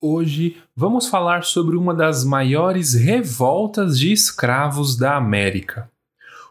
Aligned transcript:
Hoje 0.00 0.58
vamos 0.76 1.08
falar 1.08 1.42
sobre 1.42 1.74
uma 1.74 1.94
das 1.94 2.22
maiores 2.22 2.92
revoltas 2.92 3.98
de 3.98 4.12
escravos 4.12 4.94
da 4.94 5.16
América. 5.16 5.90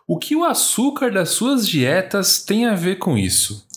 O 0.07 0.17
que 0.17 0.35
o 0.35 0.43
açúcar 0.43 1.11
das 1.11 1.29
suas 1.29 1.67
dietas 1.67 2.43
tem 2.43 2.65
a 2.65 2.73
ver 2.73 2.95
com 2.95 3.15
isso? 3.15 3.67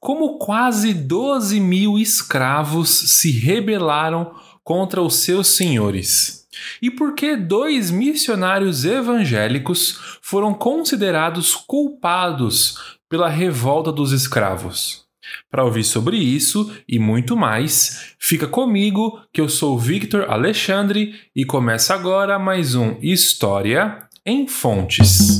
Como 0.00 0.38
quase 0.38 0.94
12 0.94 1.60
mil 1.60 1.98
escravos 1.98 2.88
se 2.88 3.30
rebelaram 3.30 4.34
contra 4.64 5.02
os 5.02 5.16
seus 5.16 5.48
senhores? 5.48 6.46
E 6.80 6.90
por 6.90 7.14
que 7.14 7.36
dois 7.36 7.90
missionários 7.90 8.86
evangélicos 8.86 10.18
foram 10.22 10.54
considerados 10.54 11.54
culpados 11.54 12.96
pela 13.10 13.28
revolta 13.28 13.92
dos 13.92 14.10
escravos? 14.10 15.07
Para 15.50 15.64
ouvir 15.64 15.84
sobre 15.84 16.16
isso 16.16 16.70
e 16.88 16.98
muito 16.98 17.36
mais, 17.36 18.14
fica 18.18 18.46
comigo 18.46 19.20
que 19.32 19.40
eu 19.40 19.48
sou 19.48 19.78
Victor 19.78 20.26
Alexandre 20.28 21.14
e 21.34 21.44
começa 21.44 21.94
agora 21.94 22.38
mais 22.38 22.74
um 22.74 22.96
História 23.00 23.98
em 24.26 24.46
Fontes. 24.46 25.36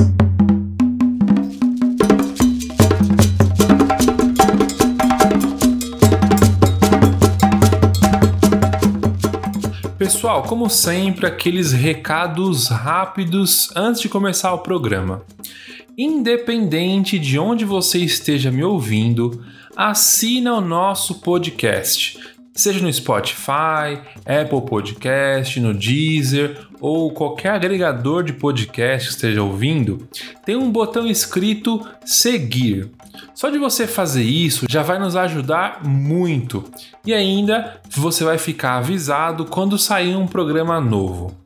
Pessoal, 9.99 10.43
como 10.45 10.71
sempre, 10.71 11.27
aqueles 11.27 11.73
recados 11.73 12.69
rápidos 12.69 13.69
antes 13.77 14.01
de 14.01 14.09
começar 14.09 14.55
o 14.55 14.61
programa. 14.61 15.23
Independente 15.99 17.19
de 17.19 17.39
onde 17.39 17.65
você 17.65 17.99
esteja 17.99 18.51
me 18.51 18.65
ouvindo, 18.65 19.45
assina 19.79 20.55
o 20.55 20.61
nosso 20.61 21.21
podcast. 21.21 22.19
Seja 22.53 22.81
no 22.81 22.93
Spotify, 22.93 24.01
Apple 24.27 24.63
Podcast, 24.69 25.61
no 25.61 25.73
Deezer 25.73 26.67
ou 26.81 27.13
qualquer 27.13 27.51
agregador 27.51 28.25
de 28.25 28.33
podcast 28.33 29.09
que 29.09 29.15
esteja 29.15 29.41
ouvindo, 29.41 30.09
tem 30.45 30.57
um 30.57 30.73
botão 30.73 31.07
escrito 31.07 31.87
seguir. 32.05 32.91
Só 33.33 33.51
de 33.51 33.59
você 33.59 33.87
fazer 33.87 34.25
isso 34.25 34.67
já 34.69 34.83
vai 34.83 34.99
nos 34.99 35.15
ajudar 35.15 35.85
muito 35.87 36.65
e 37.07 37.15
ainda 37.15 37.81
você 37.89 38.25
vai 38.25 38.37
ficar 38.37 38.79
avisado 38.79 39.45
quando 39.45 39.79
sair 39.79 40.17
um 40.17 40.27
programa 40.27 40.81
novo. 40.81 41.37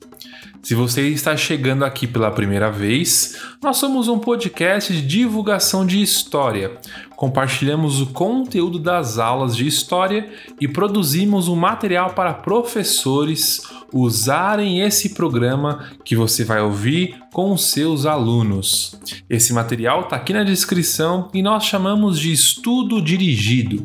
Se 0.62 0.76
você 0.76 1.08
está 1.08 1.36
chegando 1.36 1.84
aqui 1.84 2.06
pela 2.06 2.30
primeira 2.30 2.70
vez, 2.70 3.36
nós 3.60 3.78
somos 3.78 4.06
um 4.06 4.16
podcast 4.16 4.92
de 4.92 5.02
divulgação 5.02 5.84
de 5.84 6.00
história. 6.00 6.78
Compartilhamos 7.16 8.00
o 8.00 8.06
conteúdo 8.06 8.78
das 8.78 9.18
aulas 9.18 9.56
de 9.56 9.66
história 9.66 10.30
e 10.60 10.68
produzimos 10.68 11.48
um 11.48 11.56
material 11.56 12.10
para 12.10 12.32
professores 12.32 13.60
usarem 13.92 14.80
esse 14.80 15.10
programa 15.10 15.90
que 16.04 16.16
você 16.16 16.44
vai 16.44 16.60
ouvir 16.60 17.14
com 17.32 17.56
seus 17.56 18.04
alunos. 18.06 18.98
Esse 19.28 19.52
material 19.52 20.02
está 20.02 20.14
aqui 20.16 20.32
na 20.32 20.44
descrição 20.44 21.28
e 21.32 21.42
nós 21.42 21.64
chamamos 21.64 22.18
de 22.18 22.32
estudo 22.32 23.00
dirigido. 23.02 23.84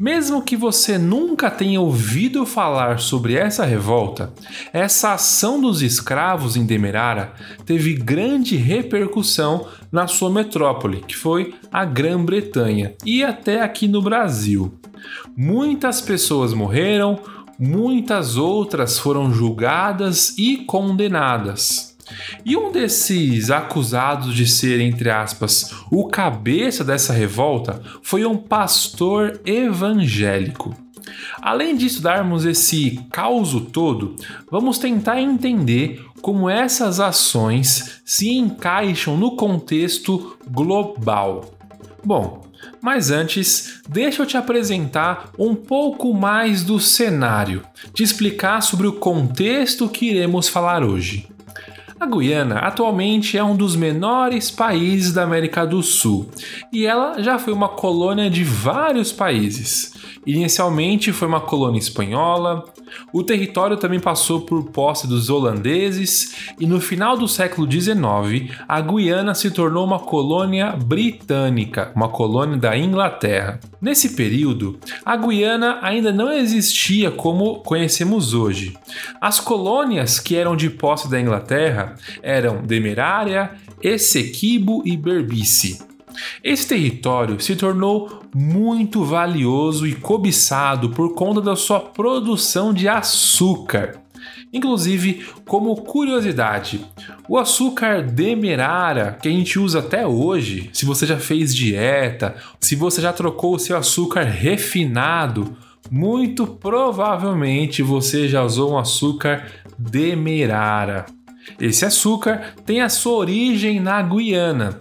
Mesmo 0.00 0.40
que 0.40 0.56
você 0.56 0.96
nunca 0.96 1.50
tenha 1.50 1.78
ouvido 1.78 2.46
falar 2.46 3.00
sobre 3.00 3.34
essa 3.34 3.66
revolta, 3.66 4.32
essa 4.72 5.12
ação 5.12 5.60
dos 5.60 5.82
escravos 5.82 6.56
em 6.56 6.64
Demerara 6.64 7.34
teve 7.66 7.92
grande 7.92 8.56
repercussão 8.56 9.66
na 9.92 10.06
sua 10.06 10.30
metrópole, 10.30 11.02
que 11.06 11.14
foi 11.14 11.52
a 11.70 11.84
Grã-Bretanha, 11.84 12.94
e 13.04 13.22
até 13.22 13.60
aqui 13.60 13.86
no 13.86 14.00
Brasil. 14.00 14.72
Muitas 15.36 16.00
pessoas 16.00 16.54
morreram, 16.54 17.20
muitas 17.58 18.38
outras 18.38 18.98
foram 18.98 19.30
julgadas 19.30 20.34
e 20.38 20.64
condenadas. 20.64 21.89
E 22.44 22.56
um 22.56 22.72
desses 22.72 23.50
acusados 23.50 24.34
de 24.34 24.46
ser, 24.46 24.80
entre 24.80 25.10
aspas, 25.10 25.74
o 25.90 26.08
cabeça 26.08 26.84
dessa 26.84 27.12
revolta 27.12 27.82
foi 28.02 28.24
um 28.24 28.36
pastor 28.36 29.40
evangélico. 29.44 30.74
Além 31.40 31.76
de 31.76 31.86
estudarmos 31.86 32.44
esse 32.44 33.00
caos 33.10 33.54
todo, 33.72 34.16
vamos 34.50 34.78
tentar 34.78 35.20
entender 35.20 36.04
como 36.20 36.50
essas 36.50 37.00
ações 37.00 38.02
se 38.04 38.30
encaixam 38.30 39.16
no 39.16 39.36
contexto 39.36 40.36
global. 40.48 41.54
Bom, 42.04 42.42
mas 42.80 43.10
antes, 43.10 43.82
deixa 43.88 44.22
eu 44.22 44.26
te 44.26 44.36
apresentar 44.36 45.30
um 45.38 45.54
pouco 45.54 46.12
mais 46.14 46.62
do 46.62 46.78
cenário, 46.78 47.62
te 47.92 48.02
explicar 48.02 48.62
sobre 48.62 48.86
o 48.86 48.94
contexto 48.94 49.88
que 49.88 50.06
iremos 50.06 50.48
falar 50.48 50.82
hoje. 50.82 51.29
A 52.00 52.06
Guiana 52.06 52.60
atualmente 52.60 53.36
é 53.36 53.44
um 53.44 53.54
dos 53.54 53.76
menores 53.76 54.50
países 54.50 55.12
da 55.12 55.22
América 55.22 55.66
do 55.66 55.82
Sul 55.82 56.30
e 56.72 56.86
ela 56.86 57.22
já 57.22 57.38
foi 57.38 57.52
uma 57.52 57.68
colônia 57.68 58.30
de 58.30 58.42
vários 58.42 59.12
países. 59.12 59.92
Inicialmente 60.26 61.12
foi 61.12 61.28
uma 61.28 61.42
colônia 61.42 61.78
espanhola, 61.78 62.64
o 63.12 63.22
território 63.22 63.76
também 63.76 64.00
passou 64.00 64.42
por 64.42 64.64
posse 64.70 65.06
dos 65.06 65.30
holandeses 65.30 66.52
e 66.58 66.66
no 66.66 66.80
final 66.80 67.16
do 67.16 67.28
século 67.28 67.70
XIX 67.70 68.52
a 68.68 68.80
Guiana 68.80 69.34
se 69.34 69.50
tornou 69.50 69.84
uma 69.84 69.98
colônia 69.98 70.72
britânica, 70.72 71.92
uma 71.94 72.08
colônia 72.08 72.56
da 72.56 72.76
Inglaterra. 72.76 73.60
Nesse 73.80 74.10
período, 74.10 74.78
a 75.04 75.16
Guiana 75.16 75.78
ainda 75.82 76.12
não 76.12 76.32
existia 76.32 77.10
como 77.10 77.60
conhecemos 77.60 78.34
hoje. 78.34 78.76
As 79.20 79.40
colônias 79.40 80.18
que 80.18 80.36
eram 80.36 80.56
de 80.56 80.70
posse 80.70 81.10
da 81.10 81.20
Inglaterra 81.20 81.94
eram 82.22 82.62
Demerária, 82.62 83.52
Essequibo 83.82 84.82
e 84.84 84.96
Berbice. 84.96 85.89
Esse 86.42 86.68
território 86.68 87.40
se 87.40 87.56
tornou 87.56 88.22
muito 88.34 89.04
valioso 89.04 89.86
e 89.86 89.94
cobiçado 89.94 90.90
por 90.90 91.14
conta 91.14 91.40
da 91.40 91.56
sua 91.56 91.80
produção 91.80 92.72
de 92.72 92.88
açúcar. 92.88 94.00
Inclusive, 94.52 95.24
como 95.46 95.76
curiosidade, 95.76 96.84
o 97.28 97.38
açúcar 97.38 98.02
demerara 98.02 99.16
que 99.20 99.28
a 99.28 99.30
gente 99.30 99.58
usa 99.58 99.78
até 99.78 100.04
hoje, 100.06 100.70
se 100.72 100.84
você 100.84 101.06
já 101.06 101.18
fez 101.18 101.54
dieta, 101.54 102.34
se 102.58 102.74
você 102.74 103.00
já 103.00 103.12
trocou 103.12 103.54
o 103.54 103.58
seu 103.58 103.76
açúcar 103.76 104.24
refinado, 104.24 105.56
muito 105.88 106.46
provavelmente 106.46 107.82
você 107.82 108.28
já 108.28 108.42
usou 108.42 108.72
um 108.72 108.78
açúcar 108.78 109.46
demerara. 109.78 111.06
Esse 111.60 111.84
açúcar 111.84 112.54
tem 112.66 112.80
a 112.80 112.88
sua 112.88 113.14
origem 113.14 113.80
na 113.80 114.02
Guiana, 114.02 114.78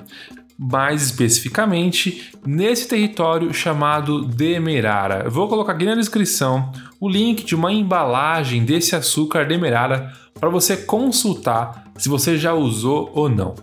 mais 0.62 1.02
especificamente 1.04 2.32
nesse 2.46 2.86
território 2.86 3.54
chamado 3.54 4.26
Demerara. 4.26 5.22
Eu 5.24 5.32
vou 5.32 5.48
colocar 5.48 5.72
aqui 5.72 5.86
na 5.86 5.96
descrição 5.96 6.70
o 7.00 7.08
link 7.08 7.46
de 7.46 7.56
uma 7.56 7.72
embalagem 7.72 8.66
desse 8.66 8.94
açúcar 8.94 9.46
Demerara 9.46 10.12
para 10.38 10.50
você 10.50 10.76
consultar 10.76 11.86
se 11.98 12.10
você 12.10 12.38
já 12.38 12.54
usou 12.54 13.10
ou 13.16 13.30
não. 13.30 13.56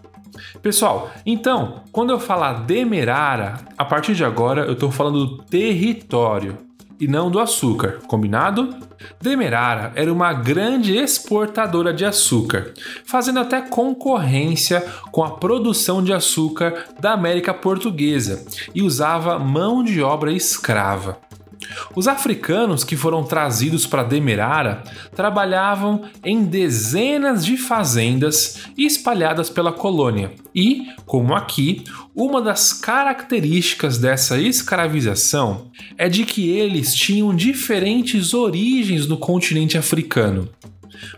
Pessoal, 0.62 1.10
então, 1.24 1.82
quando 1.92 2.10
eu 2.10 2.18
falar 2.18 2.64
Demerara, 2.64 3.58
a 3.76 3.84
partir 3.84 4.14
de 4.14 4.24
agora 4.24 4.62
eu 4.62 4.72
estou 4.72 4.90
falando 4.90 5.26
do 5.26 5.42
território. 5.44 6.65
E 7.00 7.06
não 7.06 7.30
do 7.30 7.38
açúcar, 7.38 8.00
combinado? 8.06 8.74
Demerara 9.20 9.92
era 9.94 10.12
uma 10.12 10.32
grande 10.32 10.96
exportadora 10.96 11.92
de 11.92 12.04
açúcar, 12.04 12.72
fazendo 13.04 13.40
até 13.40 13.60
concorrência 13.60 14.84
com 15.10 15.22
a 15.22 15.30
produção 15.30 16.02
de 16.02 16.12
açúcar 16.12 16.86
da 16.98 17.12
América 17.12 17.52
Portuguesa 17.52 18.44
e 18.74 18.82
usava 18.82 19.38
mão 19.38 19.82
de 19.82 20.02
obra 20.02 20.32
escrava. 20.32 21.18
Os 21.94 22.08
africanos 22.08 22.84
que 22.84 22.96
foram 22.96 23.24
trazidos 23.24 23.86
para 23.86 24.02
Demerara 24.02 24.82
trabalhavam 25.14 26.02
em 26.24 26.44
dezenas 26.44 27.44
de 27.44 27.56
fazendas 27.56 28.60
espalhadas 28.76 29.50
pela 29.50 29.72
colônia. 29.72 30.32
E, 30.54 30.86
como 31.04 31.34
aqui, 31.34 31.84
uma 32.14 32.40
das 32.40 32.72
características 32.72 33.98
dessa 33.98 34.38
escravização 34.38 35.70
é 35.98 36.08
de 36.08 36.24
que 36.24 36.50
eles 36.50 36.94
tinham 36.94 37.34
diferentes 37.34 38.32
origens 38.32 39.06
no 39.06 39.16
continente 39.16 39.76
africano. 39.76 40.48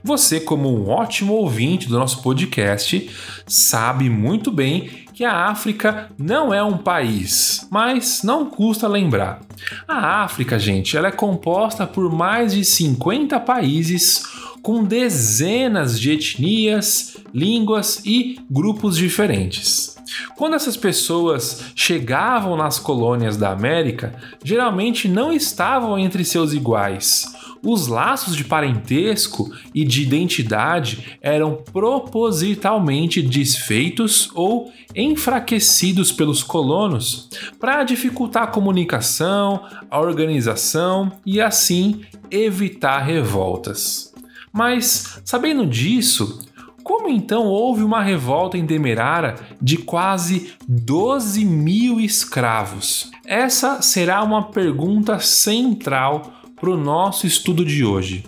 Você, 0.03 0.41
como 0.41 0.69
um 0.69 0.89
ótimo 0.89 1.35
ouvinte 1.35 1.89
do 1.89 1.99
nosso 1.99 2.23
podcast, 2.23 3.09
sabe 3.47 4.11
muito 4.11 4.51
bem 4.51 5.07
que 5.19 5.25
a 5.25 5.47
África 5.47 6.13
não 6.17 6.55
é 6.55 6.63
um 6.63 6.79
país, 6.79 7.67
mas 7.73 8.23
não 8.23 8.47
custa 8.47 8.87
lembrar. 8.87 9.41
A 9.89 10.23
África, 10.23 10.57
gente, 10.61 10.97
ela 10.97 11.09
é 11.09 11.11
composta 11.11 11.89
por 11.89 12.09
mais 12.09 12.55
de 12.55 12.65
50 12.65 13.41
países 13.41 14.23
com 14.63 14.85
dezenas 14.85 15.99
de 15.99 16.13
etnias, 16.13 17.17
línguas 17.35 18.01
e 18.05 18.39
grupos 18.49 18.97
diferentes. 18.97 19.97
Quando 20.37 20.55
essas 20.55 20.77
pessoas 20.77 21.65
chegavam 21.75 22.57
nas 22.57 22.79
colônias 22.79 23.37
da 23.37 23.51
América, 23.51 24.15
geralmente 24.45 25.09
não 25.09 25.33
estavam 25.33 25.99
entre 25.99 26.25
seus 26.25 26.53
iguais 26.53 27.27
os 27.65 27.87
laços 27.87 28.37
de 28.37 28.45
parentesco 28.45 29.51
e 29.75 29.85
de 29.85 30.03
identidade 30.03 31.19
eram 31.21 31.63
propositalmente 31.73 33.21
desfeitos 33.21 34.31
ou 34.35 34.73
enfraquecidos 34.95 36.13
pelos 36.13 36.43
colonos 36.43 37.29
para 37.59 37.85
dificultar 37.85 38.45
a 38.45 38.49
comunicação, 38.49 39.63
a 39.91 40.01
organização 40.01 41.13
e 41.25 41.41
assim 41.41 42.03
evitar 42.31 43.01
revoltas. 43.01 44.13
Mas, 44.53 45.21
sabendo 45.25 45.67
disso, 45.67 46.41
como 46.89 47.11
então 47.11 47.45
houve 47.45 47.83
uma 47.83 48.03
revolta 48.03 48.57
em 48.57 48.65
Demerara 48.65 49.37
de 49.61 49.77
quase 49.77 50.55
12 50.67 51.45
mil 51.45 52.01
escravos? 52.01 53.11
Essa 53.27 53.83
será 53.83 54.23
uma 54.23 54.45
pergunta 54.45 55.19
central 55.19 56.33
para 56.61 56.71
o 56.71 56.77
nosso 56.77 57.27
estudo 57.27 57.65
de 57.65 57.85
hoje. 57.85 58.25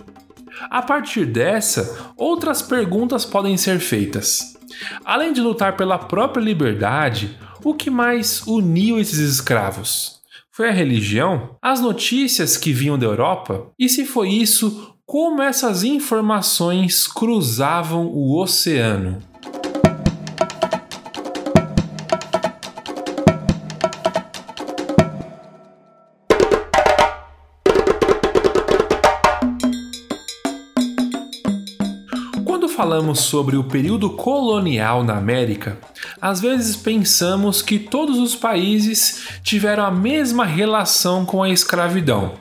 A 0.69 0.81
partir 0.81 1.25
dessa, 1.25 2.13
outras 2.15 2.61
perguntas 2.61 3.25
podem 3.25 3.57
ser 3.57 3.79
feitas. 3.79 4.57
Além 5.03 5.33
de 5.33 5.41
lutar 5.41 5.75
pela 5.75 5.97
própria 5.97 6.43
liberdade, 6.43 7.37
o 7.63 7.73
que 7.73 7.89
mais 7.89 8.45
uniu 8.47 8.99
esses 8.99 9.19
escravos? 9.19 10.21
Foi 10.51 10.69
a 10.69 10.73
religião? 10.73 11.55
As 11.61 11.79
notícias 11.79 12.57
que 12.57 12.73
vinham 12.73 12.97
da 12.97 13.05
Europa? 13.05 13.67
E 13.79 13.87
se 13.87 14.05
foi 14.05 14.29
isso, 14.29 14.95
como 15.05 15.41
essas 15.41 15.83
informações 15.83 17.07
cruzavam 17.07 18.07
o 18.07 18.39
oceano? 18.39 19.30
Falamos 32.81 33.19
sobre 33.19 33.57
o 33.57 33.63
período 33.63 34.09
colonial 34.09 35.03
na 35.03 35.15
América, 35.15 35.77
às 36.19 36.41
vezes 36.41 36.75
pensamos 36.75 37.61
que 37.61 37.77
todos 37.77 38.17
os 38.17 38.35
países 38.35 39.27
tiveram 39.43 39.85
a 39.85 39.91
mesma 39.91 40.45
relação 40.45 41.23
com 41.23 41.43
a 41.43 41.49
escravidão. 41.51 42.33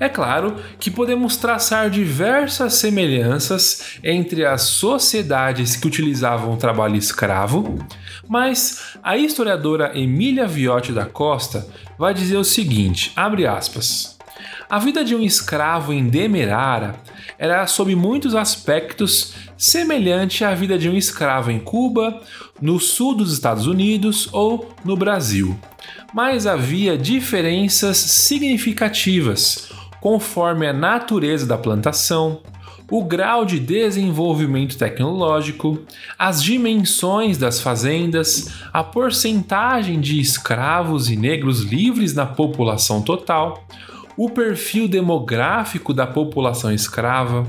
É 0.00 0.08
claro 0.08 0.56
que 0.80 0.90
podemos 0.90 1.36
traçar 1.36 1.90
diversas 1.90 2.72
semelhanças 2.76 3.98
entre 4.02 4.46
as 4.46 4.62
sociedades 4.62 5.76
que 5.76 5.86
utilizavam 5.86 6.54
o 6.54 6.56
trabalho 6.56 6.96
escravo, 6.96 7.78
mas 8.26 8.96
a 9.02 9.18
historiadora 9.18 9.92
Emília 9.94 10.46
Viotti 10.46 10.92
da 10.92 11.04
Costa 11.04 11.68
vai 11.98 12.14
dizer 12.14 12.38
o 12.38 12.44
seguinte, 12.44 13.12
abre 13.14 13.46
aspas: 13.46 14.16
A 14.70 14.78
vida 14.78 15.04
de 15.04 15.14
um 15.14 15.20
escravo 15.20 15.92
em 15.92 16.08
Demerara 16.08 16.94
era 17.38 17.66
sob 17.66 17.94
muitos 17.94 18.34
aspectos 18.34 19.34
semelhante 19.64 20.44
à 20.44 20.54
vida 20.54 20.76
de 20.76 20.90
um 20.90 20.96
escravo 20.96 21.50
em 21.50 21.58
Cuba, 21.58 22.20
no 22.60 22.78
sul 22.78 23.14
dos 23.14 23.32
Estados 23.32 23.66
Unidos 23.66 24.28
ou 24.30 24.68
no 24.84 24.94
Brasil. 24.94 25.58
Mas 26.12 26.46
havia 26.46 26.98
diferenças 26.98 27.96
significativas 27.96 29.70
conforme 30.02 30.66
a 30.66 30.72
natureza 30.72 31.46
da 31.46 31.56
plantação, 31.56 32.42
o 32.90 33.02
grau 33.02 33.46
de 33.46 33.58
desenvolvimento 33.58 34.76
tecnológico, 34.76 35.80
as 36.18 36.42
dimensões 36.42 37.38
das 37.38 37.58
fazendas, 37.58 38.52
a 38.70 38.84
porcentagem 38.84 39.98
de 39.98 40.20
escravos 40.20 41.08
e 41.08 41.16
negros 41.16 41.62
livres 41.62 42.12
na 42.12 42.26
população 42.26 43.00
total, 43.00 43.66
o 44.14 44.28
perfil 44.28 44.86
demográfico 44.86 45.94
da 45.94 46.06
população 46.06 46.70
escrava, 46.70 47.46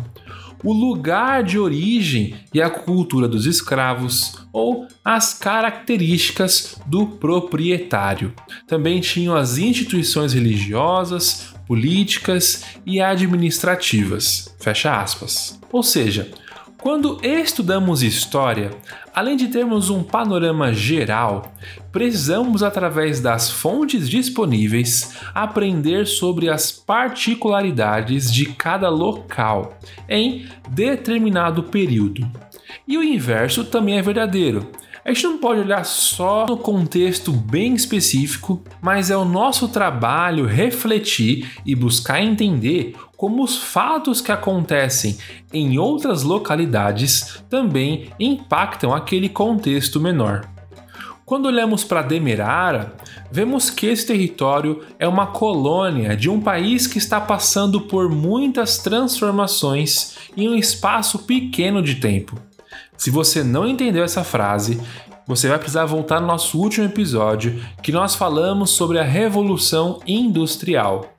o 0.65 0.73
lugar 0.73 1.43
de 1.43 1.59
origem 1.59 2.35
e 2.51 2.61
a 2.61 2.69
cultura 2.69 3.27
dos 3.27 3.45
escravos 3.45 4.35
ou 4.51 4.87
as 5.03 5.33
características 5.33 6.75
do 6.87 7.05
proprietário. 7.05 8.33
Também 8.67 8.99
tinham 8.99 9.35
as 9.35 9.59
instituições 9.59 10.33
religiosas, 10.33 11.53
políticas 11.67 12.63
e 12.85 12.99
administrativas. 12.99 14.53
Fecha 14.59 14.99
aspas. 14.99 15.59
Ou 15.71 15.83
seja, 15.83 16.31
quando 16.85 17.17
estudamos 17.23 18.03
história, 18.03 18.69
além 19.11 19.35
de 19.35 19.47
termos 19.47 19.89
um 19.89 20.03
panorama 20.03 20.71
geral, 20.71 21.51
precisamos, 21.91 22.61
através 22.61 23.19
das 23.19 23.49
fontes 23.49 24.07
disponíveis, 24.07 25.17
aprender 25.33 26.05
sobre 26.05 26.47
as 26.47 26.71
particularidades 26.71 28.31
de 28.31 28.45
cada 28.53 28.87
local 28.87 29.79
em 30.07 30.45
determinado 30.69 31.63
período. 31.63 32.23
E 32.87 32.99
o 32.99 33.03
inverso 33.03 33.63
também 33.63 33.97
é 33.97 34.01
verdadeiro. 34.03 34.69
A 35.05 35.13
gente 35.13 35.23
não 35.25 35.37
pode 35.37 35.59
olhar 35.59 35.85
só 35.85 36.47
no 36.47 36.57
contexto 36.57 37.31
bem 37.31 37.75
específico, 37.75 38.63
mas 38.81 39.11
é 39.11 39.15
o 39.15 39.23
nosso 39.23 39.67
trabalho 39.67 40.47
refletir 40.47 41.59
e 41.63 41.75
buscar 41.75 42.23
entender 42.23 42.95
como 43.15 43.43
os 43.43 43.55
fatos 43.55 44.19
que 44.19 44.31
acontecem 44.31 45.15
em 45.53 45.77
outras 45.77 46.23
localidades 46.23 47.39
também 47.47 48.09
impactam 48.19 48.95
aquele 48.95 49.29
contexto 49.29 50.01
menor. 50.01 50.49
Quando 51.23 51.45
olhamos 51.45 51.83
para 51.83 52.01
Demerara, 52.01 52.95
vemos 53.31 53.69
que 53.69 53.85
esse 53.85 54.07
território 54.07 54.83
é 54.97 55.07
uma 55.07 55.27
colônia 55.27 56.17
de 56.17 56.31
um 56.31 56.41
país 56.41 56.87
que 56.87 56.97
está 56.97 57.21
passando 57.21 57.81
por 57.81 58.09
muitas 58.09 58.79
transformações 58.79 60.15
em 60.35 60.49
um 60.49 60.55
espaço 60.55 61.19
pequeno 61.19 61.83
de 61.83 61.95
tempo. 61.95 62.35
Se 62.97 63.09
você 63.09 63.43
não 63.43 63.67
entendeu 63.67 64.03
essa 64.03 64.23
frase, 64.23 64.81
você 65.27 65.47
vai 65.47 65.57
precisar 65.57 65.85
voltar 65.85 66.19
no 66.19 66.27
nosso 66.27 66.59
último 66.59 66.85
episódio 66.85 67.59
que 67.81 67.91
nós 67.91 68.15
falamos 68.15 68.71
sobre 68.71 68.99
a 68.99 69.03
Revolução 69.03 69.99
Industrial. 70.05 71.13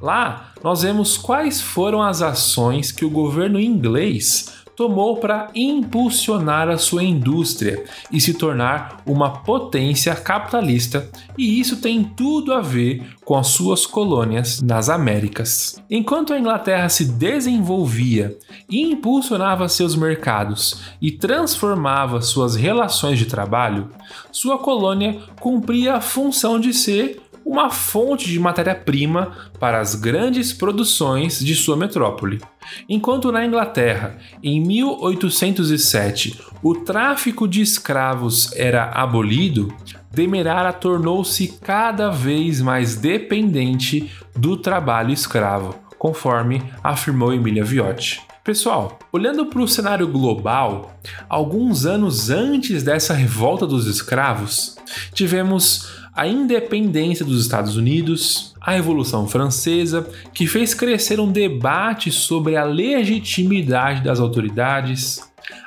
Lá, 0.00 0.52
nós 0.62 0.82
vemos 0.82 1.16
quais 1.16 1.60
foram 1.60 2.02
as 2.02 2.22
ações 2.22 2.92
que 2.92 3.04
o 3.04 3.10
governo 3.10 3.60
inglês 3.60 4.57
tomou 4.78 5.16
para 5.16 5.48
impulsionar 5.56 6.68
a 6.68 6.78
sua 6.78 7.02
indústria 7.02 7.84
e 8.12 8.20
se 8.20 8.32
tornar 8.32 9.02
uma 9.04 9.40
potência 9.40 10.14
capitalista, 10.14 11.10
e 11.36 11.58
isso 11.58 11.80
tem 11.80 12.04
tudo 12.04 12.54
a 12.54 12.60
ver 12.60 13.04
com 13.24 13.36
as 13.36 13.48
suas 13.48 13.84
colônias 13.84 14.62
nas 14.62 14.88
Américas. 14.88 15.82
Enquanto 15.90 16.32
a 16.32 16.38
Inglaterra 16.38 16.88
se 16.88 17.06
desenvolvia 17.06 18.38
e 18.70 18.80
impulsionava 18.80 19.68
seus 19.68 19.96
mercados 19.96 20.80
e 21.02 21.10
transformava 21.10 22.22
suas 22.22 22.54
relações 22.54 23.18
de 23.18 23.26
trabalho, 23.26 23.90
sua 24.30 24.58
colônia 24.58 25.18
cumpria 25.40 25.94
a 25.94 26.00
função 26.00 26.60
de 26.60 26.72
ser 26.72 27.20
uma 27.48 27.70
fonte 27.70 28.28
de 28.30 28.38
matéria-prima 28.38 29.32
para 29.58 29.80
as 29.80 29.94
grandes 29.94 30.52
produções 30.52 31.40
de 31.40 31.54
sua 31.54 31.78
metrópole. 31.78 32.42
Enquanto 32.86 33.32
na 33.32 33.46
Inglaterra, 33.46 34.18
em 34.42 34.60
1807, 34.60 36.38
o 36.62 36.74
tráfico 36.74 37.48
de 37.48 37.62
escravos 37.62 38.52
era 38.52 38.90
abolido, 38.90 39.74
Demerara 40.12 40.74
tornou-se 40.74 41.48
cada 41.62 42.10
vez 42.10 42.60
mais 42.60 42.96
dependente 42.96 44.12
do 44.36 44.54
trabalho 44.54 45.10
escravo, 45.10 45.74
conforme 45.98 46.62
afirmou 46.84 47.32
Emília 47.32 47.64
Viotti. 47.64 48.20
Pessoal, 48.44 48.98
olhando 49.12 49.46
para 49.46 49.60
o 49.60 49.68
cenário 49.68 50.08
global, 50.08 50.98
alguns 51.28 51.86
anos 51.86 52.28
antes 52.30 52.82
dessa 52.82 53.14
revolta 53.14 53.66
dos 53.66 53.86
escravos, 53.86 54.76
tivemos 55.12 55.97
a 56.18 56.26
independência 56.26 57.24
dos 57.24 57.40
Estados 57.40 57.76
Unidos, 57.76 58.52
a 58.60 58.72
Revolução 58.72 59.28
Francesa, 59.28 60.10
que 60.34 60.48
fez 60.48 60.74
crescer 60.74 61.20
um 61.20 61.30
debate 61.30 62.10
sobre 62.10 62.56
a 62.56 62.64
legitimidade 62.64 64.02
das 64.02 64.18
autoridades, 64.18 65.20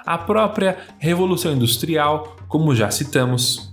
a 0.06 0.18
própria 0.18 0.78
Revolução 1.00 1.54
Industrial, 1.54 2.36
como 2.50 2.76
já 2.76 2.92
citamos. 2.92 3.72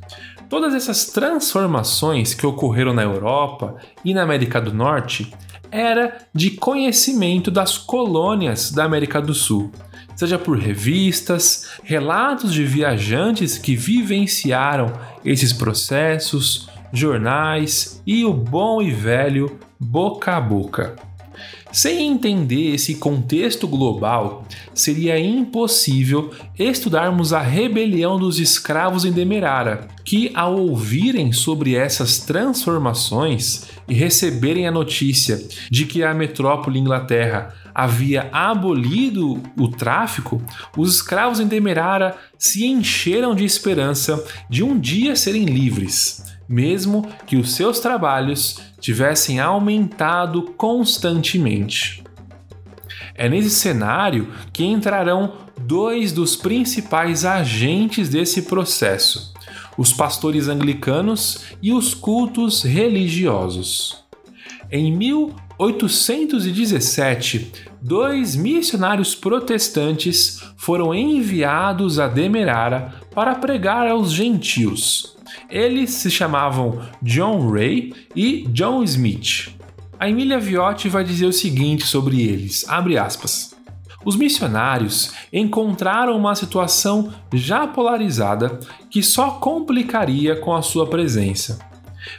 Todas 0.49 0.73
essas 0.73 1.07
transformações 1.07 2.33
que 2.33 2.47
ocorreram 2.47 2.95
na 2.95 3.03
Europa 3.03 3.75
e 4.05 4.15
na 4.15 4.23
América 4.23 4.61
do 4.61 4.73
Norte 4.73 5.35
era 5.73 6.17
de 6.33 6.53
conhecimento 6.53 7.51
das 7.51 7.77
colônias 7.77 8.71
da 8.71 8.85
América 8.85 9.21
do 9.21 9.35
Sul, 9.35 9.73
seja 10.19 10.37
por 10.37 10.59
revistas, 10.59 11.69
relatos 11.85 12.53
de 12.53 12.65
viajantes 12.65 13.57
que 13.57 13.77
vivenciaram 13.77 14.93
esses 15.25 15.53
processos, 15.53 16.69
jornais 16.93 18.03
e 18.05 18.25
o 18.25 18.33
bom 18.33 18.83
e 18.83 18.91
velho 18.91 19.61
boca 19.79 20.37
a 20.37 20.41
boca. 20.41 20.97
Sem 21.71 22.09
entender 22.09 22.75
esse 22.75 22.95
contexto 22.95 23.69
global, 23.69 24.45
seria 24.75 25.19
impossível 25.19 26.31
estudarmos 26.59 27.33
a 27.33 27.41
rebelião 27.41 28.19
dos 28.19 28.39
escravos 28.39 29.05
em 29.05 29.13
Demerara, 29.13 29.87
que, 30.05 30.31
ao 30.35 30.59
ouvirem 30.59 31.31
sobre 31.33 31.75
essas 31.75 32.19
transformações 32.19 33.67
e 33.87 33.95
receberem 33.95 34.67
a 34.67 34.73
notícia 34.73 35.41
de 35.71 35.85
que 35.85 36.03
a 36.03 36.15
metrópole 36.15 36.79
Inglaterra 36.79 37.55
havia 37.75 38.29
abolido 38.33 39.41
o 39.57 39.69
tráfico, 39.69 40.43
os 40.77 40.95
escravos 40.95 41.39
em 41.39 41.47
Demerara 41.47 42.17
se 42.39 42.67
encheram 42.67 43.35
de 43.35 43.45
esperança 43.45 44.25
de 44.49 44.65
um 44.65 44.79
dia 44.79 45.15
serem 45.15 45.45
livres 45.45 46.38
mesmo 46.49 47.07
que 47.27 47.37
os 47.37 47.55
seus 47.55 47.81
trabalhos 47.81 48.59
tivessem 48.81 49.39
aumentado 49.39 50.43
constantemente. 50.57 52.03
É 53.15 53.29
nesse 53.29 53.51
cenário 53.51 54.33
que 54.53 54.65
entrarão 54.65 55.35
dois 55.61 56.13
dos 56.13 56.37
principais 56.37 57.25
agentes 57.25 58.09
desse 58.09 58.43
processo: 58.43 59.35
os 59.77 59.93
pastores 59.93 60.47
anglicanos 60.49 61.45
e 61.61 61.73
os 61.73 61.93
cultos 61.95 62.63
religiosos. 62.63 64.05
Em 64.71 64.95
1817, 64.95 67.51
dois 67.83 68.37
missionários 68.37 69.17
protestantes 69.17 70.41
foram 70.57 70.95
enviados 70.95 71.99
a 71.99 72.07
Demerara 72.07 72.95
para 73.15 73.35
pregar 73.35 73.89
aos 73.89 74.13
gentios. 74.13 75.18
Eles 75.51 75.91
se 75.91 76.11
chamavam 76.11 76.83
John 77.03 77.51
Ray 77.51 77.95
e 78.15 78.47
John 78.49 78.83
Smith. 78.83 79.49
A 79.99 80.09
Emília 80.09 80.39
Viotti 80.39 80.91
vai 80.91 81.03
dizer 81.03 81.25
o 81.25 81.33
seguinte 81.33 81.87
sobre 81.87 82.21
eles, 82.21 82.67
aspas, 82.69 83.55
Os 84.05 84.15
missionários 84.15 85.13
encontraram 85.33 86.17
uma 86.17 86.35
situação 86.35 87.13
já 87.33 87.67
polarizada 87.67 88.61
que 88.91 89.03
só 89.03 89.33
complicaria 89.33 90.37
com 90.37 90.55
a 90.55 90.61
sua 90.61 90.87
presença. 90.87 91.59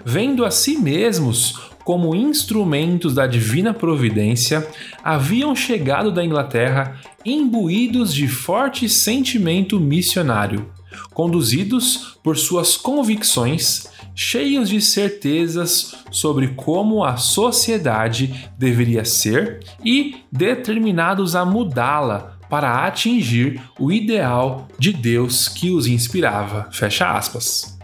Vendo 0.03 0.43
a 0.43 0.49
si 0.49 0.77
mesmos 0.77 1.69
como 1.83 2.15
instrumentos 2.15 3.13
da 3.13 3.27
divina 3.27 3.73
providência, 3.73 4.67
haviam 5.03 5.55
chegado 5.55 6.11
da 6.11 6.25
Inglaterra 6.25 6.99
imbuídos 7.23 8.13
de 8.13 8.27
forte 8.27 8.89
sentimento 8.89 9.79
missionário 9.79 10.69
conduzidos 11.13 12.17
por 12.23 12.37
suas 12.37 12.77
convicções, 12.77 13.89
cheios 14.15 14.69
de 14.69 14.81
certezas 14.81 15.95
sobre 16.11 16.49
como 16.49 17.03
a 17.03 17.17
sociedade 17.17 18.49
deveria 18.57 19.05
ser 19.05 19.59
e 19.83 20.23
determinados 20.31 21.35
a 21.35 21.45
mudá-la 21.45 22.37
para 22.49 22.85
atingir 22.85 23.61
o 23.79 23.91
ideal 23.91 24.67
de 24.77 24.91
Deus 24.91 25.47
que 25.47 25.69
os 25.69 25.87
inspirava. 25.87 26.67
Fecha 26.71 27.11
aspas. 27.11 27.77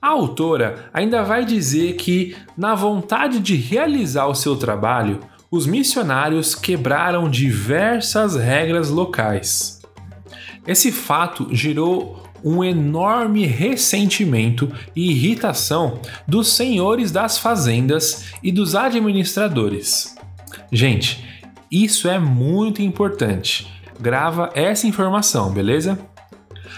A 0.00 0.08
autora 0.08 0.88
ainda 0.94 1.22
vai 1.22 1.44
dizer 1.44 1.96
que, 1.96 2.34
na 2.56 2.74
vontade 2.74 3.38
de 3.38 3.54
realizar 3.56 4.26
o 4.26 4.34
seu 4.34 4.56
trabalho, 4.56 5.20
os 5.50 5.66
missionários 5.66 6.54
quebraram 6.54 7.28
diversas 7.28 8.36
regras 8.36 8.88
locais. 8.88 9.82
Esse 10.66 10.92
fato 10.92 11.48
gerou 11.50 12.22
um 12.44 12.62
enorme 12.64 13.46
ressentimento 13.46 14.70
e 14.94 15.10
irritação 15.10 16.00
dos 16.26 16.48
senhores 16.48 17.10
das 17.10 17.38
fazendas 17.38 18.32
e 18.42 18.50
dos 18.50 18.74
administradores. 18.74 20.14
Gente, 20.72 21.24
isso 21.70 22.08
é 22.08 22.18
muito 22.18 22.82
importante. 22.82 23.66
Grava 24.00 24.50
essa 24.54 24.86
informação, 24.86 25.52
beleza? 25.52 25.98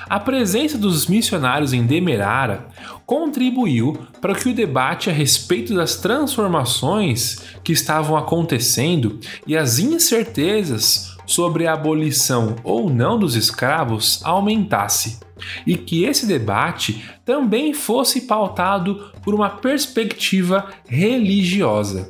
A 0.08 0.20
presença 0.20 0.76
dos 0.76 1.06
missionários 1.06 1.72
em 1.72 1.86
Demerara 1.86 2.66
contribuiu 3.06 4.06
para 4.20 4.34
que 4.34 4.48
o 4.48 4.54
debate 4.54 5.08
a 5.08 5.12
respeito 5.12 5.74
das 5.74 5.96
transformações 5.96 7.42
que 7.62 7.72
estavam 7.72 8.16
acontecendo 8.16 9.18
e 9.46 9.56
as 9.56 9.78
incertezas 9.78 11.16
sobre 11.24 11.66
a 11.66 11.72
abolição 11.72 12.56
ou 12.64 12.90
não 12.90 13.18
dos 13.18 13.36
escravos 13.36 14.20
aumentasse 14.24 15.20
e 15.66 15.76
que 15.76 16.04
esse 16.04 16.26
debate 16.26 17.04
também 17.24 17.72
fosse 17.72 18.22
pautado 18.22 19.12
por 19.22 19.34
uma 19.34 19.50
perspectiva 19.50 20.68
religiosa. 20.86 22.08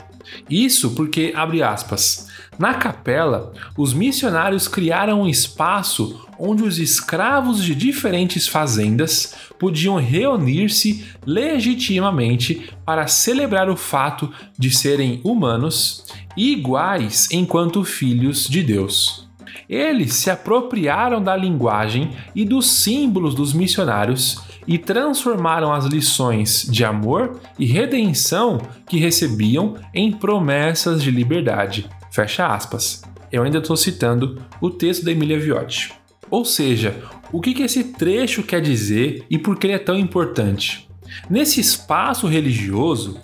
Isso 0.49 0.95
porque, 0.95 1.33
abre 1.35 1.63
aspas, 1.63 2.29
na 2.59 2.75
capela, 2.75 3.53
os 3.77 3.93
missionários 3.95 4.69
criaram 4.69 5.23
um 5.23 5.29
espaço 5.29 6.27
onde 6.39 6.63
os 6.63 6.79
escravos 6.79 7.63
de 7.63 7.75
diferentes 7.75 8.47
fazendas 8.47 9.35
podiam 9.59 9.97
reunir-se 9.97 11.05
legitimamente 11.25 12.71
para 12.85 13.07
celebrar 13.07 13.71
o 13.71 13.77
fato 13.77 14.33
de 14.59 14.71
serem 14.71 15.21
humanos 15.25 16.07
iguais 16.37 17.29
enquanto 17.31 17.85
filhos 17.85 18.49
de 18.49 18.63
Deus. 18.63 19.32
Eles 19.69 20.15
se 20.15 20.31
apropriaram 20.31 21.23
da 21.23 21.37
linguagem 21.37 22.11
e 22.35 22.45
dos 22.45 22.71
símbolos 22.71 23.35
dos 23.35 23.53
missionários 23.53 24.43
e 24.67 24.79
transformaram 24.79 25.73
as 25.73 25.87
lições 25.87 26.67
de 26.71 26.85
amor 26.85 27.41
e 27.59 27.67
redenção 27.67 28.61
que 28.89 28.99
recebiam 28.99 29.77
em 29.95 30.13
promessas 30.13 31.03
de 31.03 31.11
liberdade. 31.11 31.89
Fecha 32.11 32.47
aspas. 32.47 33.03
Eu 33.31 33.43
ainda 33.43 33.59
estou 33.59 33.77
citando 33.77 34.43
o 34.61 34.71
texto 34.71 35.05
da 35.05 35.13
Emília 35.13 35.39
Viotti. 35.39 35.93
Ou 36.31 36.45
seja, 36.45 37.03
o 37.33 37.41
que 37.41 37.63
esse 37.63 37.85
trecho 37.85 38.43
quer 38.43 38.61
dizer 38.61 39.25
e 39.31 39.39
por 39.39 39.59
que 39.59 39.67
ele 39.67 39.75
é 39.75 39.79
tão 39.79 39.99
importante? 39.99 40.89
Nesse 41.29 41.61
espaço 41.61 42.27
religioso, 42.27 43.21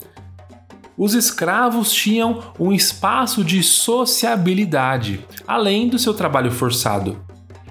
os 0.99 1.15
escravos 1.15 1.93
tinham 1.93 2.43
um 2.59 2.73
espaço 2.73 3.45
de 3.45 3.63
sociabilidade, 3.63 5.25
além 5.47 5.89
do 5.89 5.99
seu 5.99 6.13
trabalho 6.13 6.51
forçado. 6.51 7.25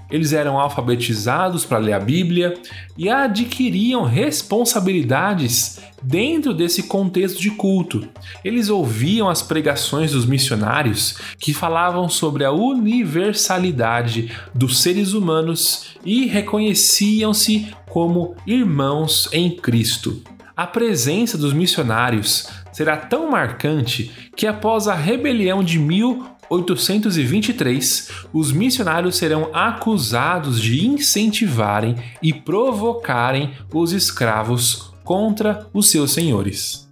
Eles 0.09 0.31
eram 0.31 0.57
alfabetizados 0.57 1.65
para 1.65 1.79
ler 1.79 1.91
a 1.91 1.99
Bíblia 1.99 2.53
e 2.97 3.09
adquiriam 3.09 4.03
responsabilidades 4.03 5.81
dentro 6.01 6.53
desse 6.53 6.83
contexto 6.83 7.41
de 7.41 7.51
culto. 7.51 8.07
Eles 8.41 8.69
ouviam 8.69 9.27
as 9.27 9.41
pregações 9.41 10.13
dos 10.13 10.25
missionários 10.25 11.17
que 11.37 11.53
falavam 11.53 12.07
sobre 12.07 12.45
a 12.45 12.53
universalidade 12.53 14.31
dos 14.55 14.81
seres 14.81 15.11
humanos 15.11 15.87
e 16.05 16.25
reconheciam-se 16.25 17.67
como 17.89 18.33
irmãos 18.45 19.27
em 19.33 19.53
Cristo. 19.57 20.21
A 20.57 20.65
presença 20.65 21.37
dos 21.37 21.53
missionários 21.53 22.47
será 22.77 22.95
tão 22.95 23.29
marcante 23.31 24.11
que 24.35 24.45
após 24.45 24.87
a 24.87 24.93
rebelião 24.93 25.63
de 25.63 25.79
1823, 25.79 28.27
os 28.31 28.51
missionários 28.51 29.17
serão 29.17 29.49
acusados 29.51 30.61
de 30.61 30.85
incentivarem 30.85 31.95
e 32.21 32.31
provocarem 32.31 33.53
os 33.73 33.93
escravos 33.93 34.93
contra 35.03 35.67
os 35.73 35.89
seus 35.89 36.11
senhores. 36.11 36.85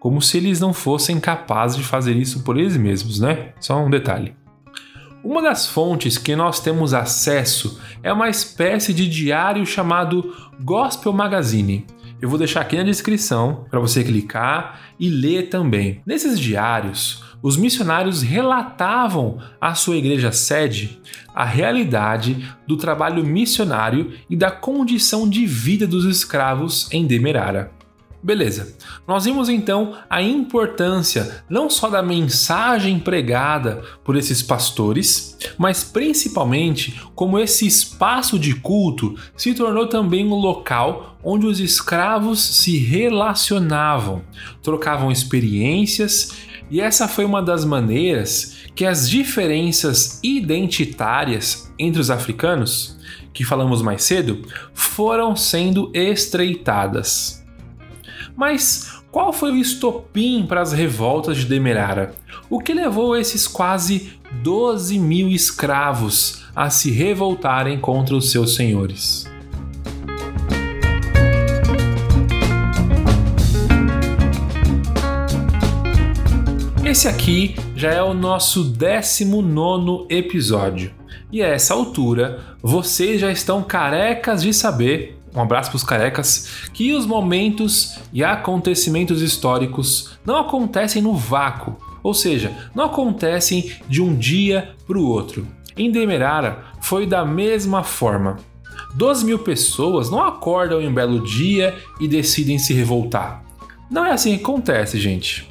como 0.00 0.22
se 0.22 0.38
eles 0.38 0.58
não 0.60 0.72
fossem 0.72 1.20
capazes 1.20 1.76
de 1.76 1.82
fazer 1.82 2.16
isso 2.16 2.42
por 2.44 2.56
eles 2.56 2.76
mesmos, 2.76 3.20
né? 3.20 3.52
Só 3.60 3.84
um 3.84 3.90
detalhe. 3.90 4.34
Uma 5.22 5.42
das 5.42 5.66
fontes 5.66 6.16
que 6.16 6.34
nós 6.36 6.60
temos 6.60 6.94
acesso 6.94 7.78
é 8.00 8.10
uma 8.12 8.28
espécie 8.28 8.94
de 8.94 9.08
diário 9.08 9.66
chamado 9.66 10.32
Gospel 10.60 11.12
Magazine. 11.12 11.84
Eu 12.20 12.30
vou 12.30 12.38
deixar 12.38 12.62
aqui 12.62 12.76
na 12.76 12.82
descrição 12.82 13.66
para 13.70 13.78
você 13.78 14.02
clicar 14.02 14.80
e 14.98 15.10
ler 15.10 15.50
também. 15.50 16.00
Nesses 16.06 16.40
diários, 16.40 17.22
os 17.42 17.58
missionários 17.58 18.22
relatavam 18.22 19.38
à 19.60 19.74
sua 19.74 19.96
igreja 19.96 20.32
sede 20.32 20.98
a 21.34 21.44
realidade 21.44 22.48
do 22.66 22.78
trabalho 22.78 23.22
missionário 23.22 24.14
e 24.30 24.34
da 24.34 24.50
condição 24.50 25.28
de 25.28 25.44
vida 25.44 25.86
dos 25.86 26.06
escravos 26.06 26.88
em 26.90 27.06
Demerara. 27.06 27.75
Beleza, 28.26 28.74
nós 29.06 29.24
vimos 29.24 29.48
então 29.48 29.94
a 30.10 30.20
importância 30.20 31.44
não 31.48 31.70
só 31.70 31.88
da 31.88 32.02
mensagem 32.02 32.98
pregada 32.98 33.84
por 34.02 34.16
esses 34.16 34.42
pastores, 34.42 35.38
mas 35.56 35.84
principalmente 35.84 37.00
como 37.14 37.38
esse 37.38 37.68
espaço 37.68 38.36
de 38.36 38.52
culto 38.52 39.14
se 39.36 39.54
tornou 39.54 39.86
também 39.86 40.26
um 40.26 40.34
local 40.34 41.16
onde 41.22 41.46
os 41.46 41.60
escravos 41.60 42.40
se 42.40 42.76
relacionavam, 42.78 44.24
trocavam 44.60 45.12
experiências, 45.12 46.32
e 46.68 46.80
essa 46.80 47.06
foi 47.06 47.24
uma 47.24 47.40
das 47.40 47.64
maneiras 47.64 48.56
que 48.74 48.84
as 48.84 49.08
diferenças 49.08 50.18
identitárias 50.20 51.72
entre 51.78 52.00
os 52.00 52.10
africanos, 52.10 52.98
que 53.32 53.44
falamos 53.44 53.82
mais 53.82 54.02
cedo, 54.02 54.42
foram 54.74 55.36
sendo 55.36 55.92
estreitadas. 55.94 57.45
Mas 58.36 59.00
qual 59.10 59.32
foi 59.32 59.50
o 59.50 59.56
estopim 59.56 60.44
para 60.46 60.60
as 60.60 60.72
revoltas 60.72 61.38
de 61.38 61.46
Demerara? 61.46 62.14
O 62.50 62.60
que 62.60 62.74
levou 62.74 63.16
esses 63.16 63.48
quase 63.48 64.12
12 64.42 64.98
mil 64.98 65.28
escravos 65.30 66.44
a 66.54 66.68
se 66.68 66.90
revoltarem 66.90 67.80
contra 67.80 68.14
os 68.14 68.30
seus 68.30 68.54
senhores? 68.54 69.26
Esse 76.84 77.08
aqui 77.08 77.56
já 77.74 77.90
é 77.90 78.02
o 78.02 78.14
nosso 78.14 78.64
19 78.64 80.06
episódio. 80.08 80.94
E 81.32 81.42
a 81.42 81.48
essa 81.48 81.74
altura, 81.74 82.40
vocês 82.62 83.20
já 83.20 83.32
estão 83.32 83.62
carecas 83.62 84.42
de 84.42 84.52
saber 84.52 85.15
um 85.36 85.42
abraço 85.42 85.70
para 85.70 85.76
os 85.76 85.84
carecas, 85.84 86.48
que 86.72 86.94
os 86.94 87.04
momentos 87.04 87.98
e 88.12 88.24
acontecimentos 88.24 89.20
históricos 89.20 90.18
não 90.24 90.38
acontecem 90.38 91.02
no 91.02 91.14
vácuo, 91.14 91.76
ou 92.02 92.14
seja, 92.14 92.50
não 92.74 92.84
acontecem 92.84 93.72
de 93.86 94.00
um 94.00 94.16
dia 94.16 94.70
para 94.86 94.98
o 94.98 95.06
outro. 95.06 95.46
Em 95.76 95.90
Demerara 95.90 96.64
foi 96.80 97.06
da 97.06 97.24
mesma 97.24 97.82
forma. 97.82 98.38
12 98.94 99.26
mil 99.26 99.38
pessoas 99.38 100.10
não 100.10 100.22
acordam 100.22 100.80
em 100.80 100.88
um 100.88 100.94
belo 100.94 101.22
dia 101.22 101.76
e 102.00 102.08
decidem 102.08 102.58
se 102.58 102.72
revoltar. 102.72 103.44
Não 103.90 104.06
é 104.06 104.12
assim 104.12 104.36
que 104.36 104.42
acontece, 104.42 104.98
gente. 104.98 105.48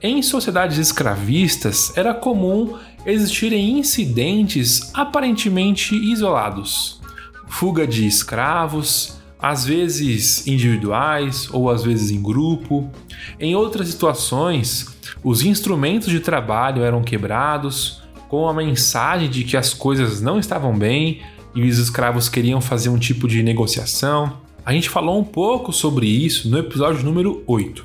Em 0.00 0.22
sociedades 0.22 0.78
escravistas 0.78 1.96
era 1.96 2.14
comum 2.14 2.76
existirem 3.04 3.78
incidentes 3.78 4.90
aparentemente 4.94 5.96
isolados. 5.96 7.00
Fuga 7.48 7.86
de 7.86 8.06
escravos, 8.06 9.15
às 9.50 9.64
vezes 9.64 10.46
individuais 10.46 11.48
ou 11.52 11.70
às 11.70 11.84
vezes 11.84 12.10
em 12.10 12.20
grupo. 12.20 12.90
Em 13.38 13.54
outras 13.54 13.88
situações, 13.88 14.96
os 15.22 15.42
instrumentos 15.42 16.08
de 16.08 16.18
trabalho 16.20 16.82
eram 16.82 17.02
quebrados, 17.02 18.02
com 18.28 18.48
a 18.48 18.54
mensagem 18.54 19.30
de 19.30 19.44
que 19.44 19.56
as 19.56 19.72
coisas 19.72 20.20
não 20.20 20.40
estavam 20.40 20.76
bem 20.76 21.22
e 21.54 21.62
os 21.62 21.78
escravos 21.78 22.28
queriam 22.28 22.60
fazer 22.60 22.88
um 22.88 22.98
tipo 22.98 23.28
de 23.28 23.40
negociação. 23.42 24.40
A 24.64 24.72
gente 24.72 24.90
falou 24.90 25.16
um 25.18 25.24
pouco 25.24 25.72
sobre 25.72 26.08
isso 26.08 26.48
no 26.48 26.58
episódio 26.58 27.04
número 27.04 27.44
8. 27.46 27.84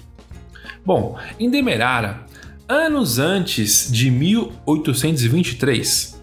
Bom, 0.84 1.16
em 1.40 1.48
Demerara, 1.48 2.26
anos 2.68 3.20
antes 3.20 3.88
de 3.92 4.10
1823, 4.10 6.20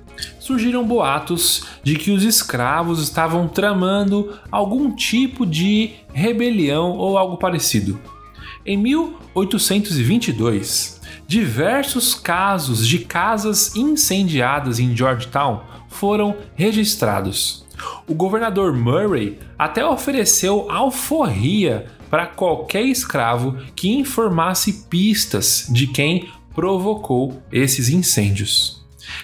surgiram 0.48 0.82
boatos 0.82 1.64
de 1.82 1.94
que 1.94 2.10
os 2.10 2.24
escravos 2.24 3.02
estavam 3.02 3.46
tramando 3.46 4.34
algum 4.50 4.96
tipo 4.96 5.44
de 5.44 5.90
rebelião 6.10 6.96
ou 6.96 7.18
algo 7.18 7.36
parecido. 7.36 8.00
Em 8.64 8.74
1822, 8.74 11.02
diversos 11.26 12.14
casos 12.14 12.88
de 12.88 13.00
casas 13.00 13.76
incendiadas 13.76 14.78
em 14.78 14.96
Georgetown 14.96 15.60
foram 15.90 16.34
registrados. 16.54 17.66
O 18.06 18.14
governador 18.14 18.72
Murray 18.72 19.38
até 19.58 19.84
ofereceu 19.84 20.70
alforria 20.70 21.88
para 22.08 22.26
qualquer 22.26 22.84
escravo 22.84 23.58
que 23.76 23.90
informasse 23.90 24.86
pistas 24.88 25.66
de 25.70 25.88
quem 25.88 26.30
provocou 26.54 27.42
esses 27.52 27.90
incêndios. 27.90 28.77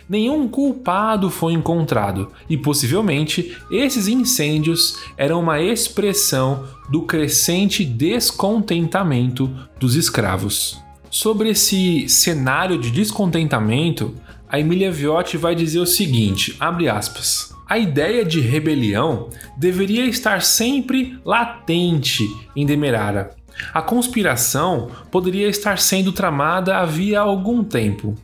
Nenhum 0.09 0.49
culpado 0.49 1.31
foi 1.31 1.53
encontrado 1.53 2.31
e 2.49 2.57
possivelmente 2.57 3.57
esses 3.71 4.09
incêndios 4.09 4.99
eram 5.17 5.41
uma 5.41 5.61
expressão 5.61 6.65
do 6.89 7.03
crescente 7.03 7.85
descontentamento 7.85 9.51
dos 9.79 9.95
escravos. 9.95 10.83
Sobre 11.11 11.51
esse 11.51 12.09
cenário 12.09 12.79
de 12.79 12.91
descontentamento, 12.91 14.15
a 14.49 14.59
Emília 14.59 14.91
Viotti 14.91 15.37
vai 15.37 15.55
dizer 15.55 15.79
o 15.79 15.87
seguinte, 15.87 16.57
abre 16.59 16.89
aspas: 16.89 17.55
a 17.67 17.79
ideia 17.79 18.25
de 18.25 18.41
rebelião 18.41 19.31
deveria 19.57 20.05
estar 20.05 20.43
sempre 20.43 21.19
latente 21.25 22.25
em 22.55 22.67
Demerara. 22.67 23.35
A 23.73 23.81
conspiração 23.81 24.91
poderia 25.11 25.49
estar 25.49 25.79
sendo 25.79 26.13
tramada 26.13 26.77
havia 26.77 27.21
algum 27.21 27.65
tempo. 27.65 28.15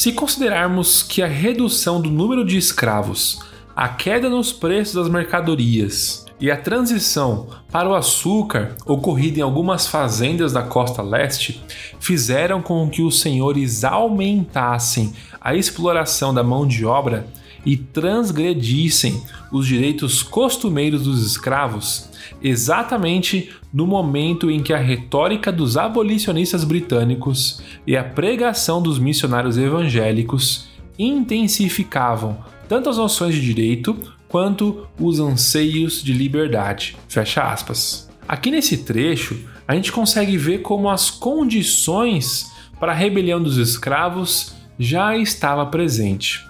Se 0.00 0.12
considerarmos 0.12 1.02
que 1.02 1.20
a 1.20 1.26
redução 1.26 2.00
do 2.00 2.10
número 2.10 2.42
de 2.42 2.56
escravos, 2.56 3.38
a 3.76 3.86
queda 3.86 4.30
nos 4.30 4.50
preços 4.50 4.94
das 4.94 5.10
mercadorias 5.10 6.24
e 6.40 6.50
a 6.50 6.56
transição 6.56 7.48
para 7.70 7.86
o 7.86 7.94
açúcar 7.94 8.76
ocorrida 8.86 9.40
em 9.40 9.42
algumas 9.42 9.86
fazendas 9.86 10.54
da 10.54 10.62
costa 10.62 11.02
leste 11.02 11.62
fizeram 12.00 12.62
com 12.62 12.88
que 12.88 13.02
os 13.02 13.20
senhores 13.20 13.84
aumentassem 13.84 15.12
a 15.38 15.54
exploração 15.54 16.32
da 16.32 16.42
mão 16.42 16.66
de 16.66 16.86
obra 16.86 17.26
e 17.66 17.76
transgredissem 17.76 19.22
os 19.52 19.66
direitos 19.66 20.22
costumeiros 20.22 21.02
dos 21.02 21.26
escravos, 21.26 22.08
exatamente 22.42 23.50
no 23.72 23.86
momento 23.86 24.50
em 24.50 24.62
que 24.62 24.72
a 24.72 24.78
retórica 24.78 25.50
dos 25.52 25.76
abolicionistas 25.76 26.64
britânicos 26.64 27.62
e 27.86 27.96
a 27.96 28.04
pregação 28.04 28.82
dos 28.82 28.98
missionários 28.98 29.56
evangélicos 29.56 30.68
intensificavam 30.98 32.38
tanto 32.68 32.88
as 32.88 32.96
noções 32.98 33.34
de 33.34 33.40
direito 33.40 33.96
quanto 34.28 34.86
os 34.98 35.18
anseios 35.18 36.02
de 36.02 36.12
liberdade. 36.12 36.96
Fecha 37.08 37.42
aspas. 37.42 38.08
Aqui 38.28 38.50
nesse 38.50 38.84
trecho, 38.84 39.36
a 39.66 39.74
gente 39.74 39.90
consegue 39.90 40.36
ver 40.36 40.58
como 40.58 40.88
as 40.88 41.10
condições 41.10 42.50
para 42.78 42.92
a 42.92 42.94
rebelião 42.94 43.42
dos 43.42 43.56
escravos 43.56 44.54
já 44.78 45.16
estava 45.16 45.66
presente. 45.66 46.46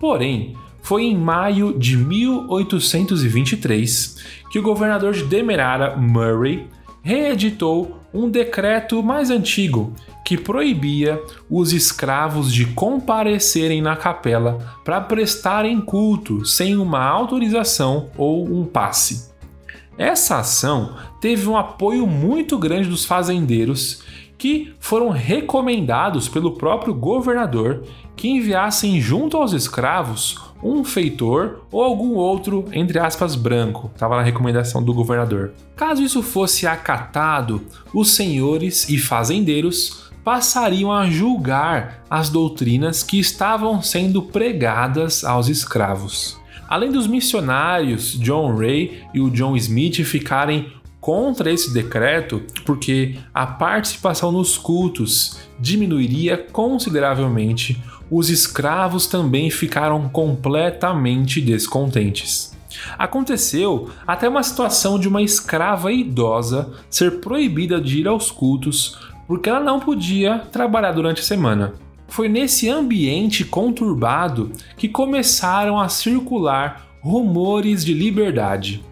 Porém, 0.00 0.56
foi 0.82 1.04
em 1.04 1.16
maio 1.16 1.78
de 1.78 1.96
1823 1.96 4.18
que 4.50 4.58
o 4.58 4.62
governador 4.62 5.14
de 5.14 5.24
Demerara, 5.24 5.96
Murray, 5.96 6.68
reeditou 7.02 8.02
um 8.12 8.28
decreto 8.28 9.02
mais 9.02 9.30
antigo 9.30 9.94
que 10.24 10.36
proibia 10.36 11.20
os 11.50 11.72
escravos 11.72 12.52
de 12.52 12.66
comparecerem 12.66 13.80
na 13.80 13.96
capela 13.96 14.58
para 14.84 15.00
prestarem 15.00 15.80
culto 15.80 16.44
sem 16.44 16.76
uma 16.76 17.02
autorização 17.02 18.10
ou 18.16 18.44
um 18.44 18.64
passe. 18.64 19.32
Essa 19.98 20.38
ação 20.38 20.94
teve 21.20 21.48
um 21.48 21.56
apoio 21.56 22.06
muito 22.06 22.56
grande 22.58 22.88
dos 22.88 23.04
fazendeiros 23.04 24.02
que 24.38 24.72
foram 24.80 25.10
recomendados 25.10 26.28
pelo 26.28 26.52
próprio 26.52 26.94
governador 26.94 27.84
que 28.16 28.28
enviassem 28.28 29.00
junto 29.00 29.36
aos 29.36 29.52
escravos 29.52 30.51
um 30.62 30.84
feitor 30.84 31.62
ou 31.70 31.82
algum 31.82 32.14
outro, 32.14 32.64
entre 32.72 32.98
aspas, 32.98 33.34
branco. 33.34 33.90
Estava 33.92 34.16
na 34.16 34.22
recomendação 34.22 34.82
do 34.82 34.94
governador. 34.94 35.52
Caso 35.76 36.02
isso 36.02 36.22
fosse 36.22 36.66
acatado, 36.66 37.62
os 37.92 38.12
senhores 38.12 38.88
e 38.88 38.98
fazendeiros 38.98 40.10
passariam 40.24 40.92
a 40.92 41.10
julgar 41.10 42.04
as 42.08 42.28
doutrinas 42.28 43.02
que 43.02 43.18
estavam 43.18 43.82
sendo 43.82 44.22
pregadas 44.22 45.24
aos 45.24 45.48
escravos. 45.48 46.40
Além 46.68 46.90
dos 46.90 47.06
missionários 47.06 48.12
John 48.18 48.56
Ray 48.56 49.02
e 49.12 49.20
o 49.20 49.30
John 49.30 49.56
Smith 49.56 50.02
ficarem 50.04 50.72
contra 51.02 51.50
esse 51.50 51.74
decreto 51.74 52.40
porque 52.64 53.18
a 53.34 53.44
participação 53.44 54.30
nos 54.30 54.56
cultos 54.56 55.36
diminuiria 55.58 56.38
consideravelmente, 56.38 57.82
os 58.08 58.30
escravos 58.30 59.08
também 59.08 59.50
ficaram 59.50 60.08
completamente 60.08 61.40
descontentes. 61.40 62.56
Aconteceu 62.96 63.90
até 64.06 64.28
uma 64.28 64.44
situação 64.44 64.96
de 64.96 65.08
uma 65.08 65.20
escrava 65.20 65.92
idosa 65.92 66.72
ser 66.88 67.20
proibida 67.20 67.80
de 67.80 67.98
ir 67.98 68.06
aos 68.06 68.30
cultos 68.30 68.96
porque 69.26 69.50
ela 69.50 69.60
não 69.60 69.80
podia 69.80 70.38
trabalhar 70.38 70.92
durante 70.92 71.20
a 71.20 71.24
semana. 71.24 71.74
Foi 72.06 72.28
nesse 72.28 72.68
ambiente 72.68 73.44
conturbado 73.44 74.52
que 74.76 74.88
começaram 74.88 75.80
a 75.80 75.88
circular 75.88 76.86
rumores 77.00 77.84
de 77.84 77.92
liberdade. 77.92 78.84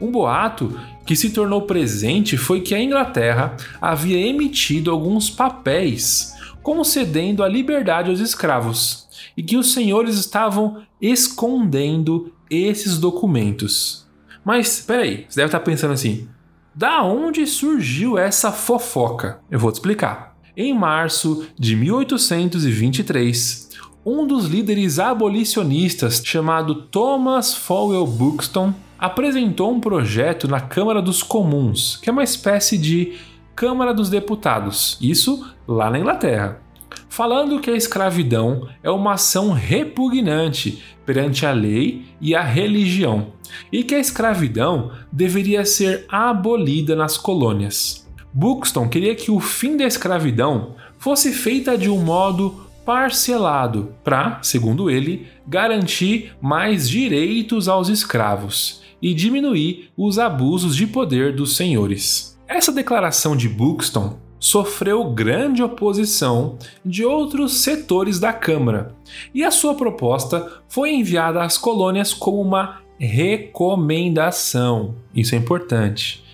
Um 0.00 0.10
boato 0.10 0.76
que 1.06 1.14
se 1.16 1.30
tornou 1.30 1.62
presente 1.62 2.36
foi 2.36 2.60
que 2.60 2.74
a 2.74 2.82
Inglaterra 2.82 3.56
havia 3.80 4.18
emitido 4.18 4.90
alguns 4.90 5.30
papéis 5.30 6.34
concedendo 6.62 7.42
a 7.42 7.48
liberdade 7.48 8.10
aos 8.10 8.20
escravos 8.20 9.06
e 9.36 9.42
que 9.42 9.56
os 9.56 9.72
senhores 9.72 10.16
estavam 10.16 10.82
escondendo 11.00 12.32
esses 12.50 12.98
documentos. 12.98 14.06
Mas 14.44 14.80
peraí, 14.80 15.26
você 15.28 15.36
deve 15.36 15.48
estar 15.48 15.60
pensando 15.60 15.92
assim: 15.92 16.28
da 16.74 17.02
onde 17.02 17.46
surgiu 17.46 18.18
essa 18.18 18.50
fofoca? 18.50 19.40
Eu 19.50 19.58
vou 19.58 19.70
te 19.70 19.76
explicar. 19.76 20.34
Em 20.56 20.72
março 20.72 21.46
de 21.58 21.74
1823, 21.76 23.70
um 24.06 24.26
dos 24.26 24.46
líderes 24.46 24.98
abolicionistas, 24.98 26.22
chamado 26.24 26.74
Thomas 26.74 27.54
Fowell 27.54 28.06
Buxton, 28.06 28.74
apresentou 29.04 29.70
um 29.70 29.80
projeto 29.80 30.48
na 30.48 30.60
Câmara 30.60 31.02
dos 31.02 31.22
Comuns, 31.22 31.98
que 31.98 32.08
é 32.08 32.12
uma 32.12 32.24
espécie 32.24 32.78
de 32.78 33.12
Câmara 33.54 33.92
dos 33.92 34.08
Deputados, 34.08 34.96
isso 34.98 35.46
lá 35.68 35.90
na 35.90 35.98
Inglaterra, 35.98 36.62
falando 37.06 37.60
que 37.60 37.70
a 37.70 37.76
escravidão 37.76 38.66
é 38.82 38.90
uma 38.90 39.12
ação 39.12 39.52
repugnante 39.52 40.82
perante 41.04 41.44
a 41.44 41.52
lei 41.52 42.06
e 42.18 42.34
a 42.34 42.42
religião, 42.42 43.34
e 43.70 43.84
que 43.84 43.94
a 43.94 44.00
escravidão 44.00 44.90
deveria 45.12 45.66
ser 45.66 46.06
abolida 46.08 46.96
nas 46.96 47.18
colônias. 47.18 48.08
Buxton 48.32 48.88
queria 48.88 49.14
que 49.14 49.30
o 49.30 49.38
fim 49.38 49.76
da 49.76 49.84
escravidão 49.84 50.76
fosse 50.96 51.30
feita 51.30 51.76
de 51.76 51.90
um 51.90 51.98
modo 51.98 52.64
parcelado 52.86 53.94
para, 54.02 54.38
segundo 54.42 54.90
ele, 54.90 55.26
garantir 55.46 56.32
mais 56.40 56.88
direitos 56.88 57.68
aos 57.68 57.90
escravos 57.90 58.82
e 59.04 59.12
diminuir 59.12 59.90
os 59.94 60.18
abusos 60.18 60.74
de 60.74 60.86
poder 60.86 61.36
dos 61.36 61.56
senhores. 61.56 62.40
Essa 62.48 62.72
declaração 62.72 63.36
de 63.36 63.50
Buxton 63.50 64.18
sofreu 64.40 65.04
grande 65.10 65.62
oposição 65.62 66.56
de 66.82 67.04
outros 67.04 67.58
setores 67.58 68.18
da 68.18 68.32
Câmara, 68.32 68.94
e 69.34 69.44
a 69.44 69.50
sua 69.50 69.74
proposta 69.74 70.50
foi 70.70 70.94
enviada 70.94 71.42
às 71.42 71.58
colônias 71.58 72.14
como 72.14 72.40
uma 72.40 72.80
recomendação. 72.98 74.94
Isso 75.14 75.34
é 75.34 75.38
importante. 75.38 76.24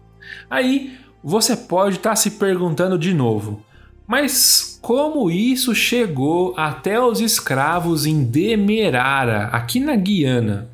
Aí 0.49 0.97
você 1.25 1.57
pode 1.57 1.97
estar 1.97 2.15
se 2.15 2.31
perguntando 2.33 2.97
de 2.97 3.13
novo, 3.13 3.65
mas 4.07 4.79
como 4.81 5.29
isso 5.29 5.75
chegou 5.75 6.55
até 6.57 7.03
os 7.03 7.21
escravos 7.21 8.07
em 8.07 8.23
Demerara, 8.23 9.47
aqui 9.47 9.81
na 9.81 9.97
Guiana? 9.97 10.71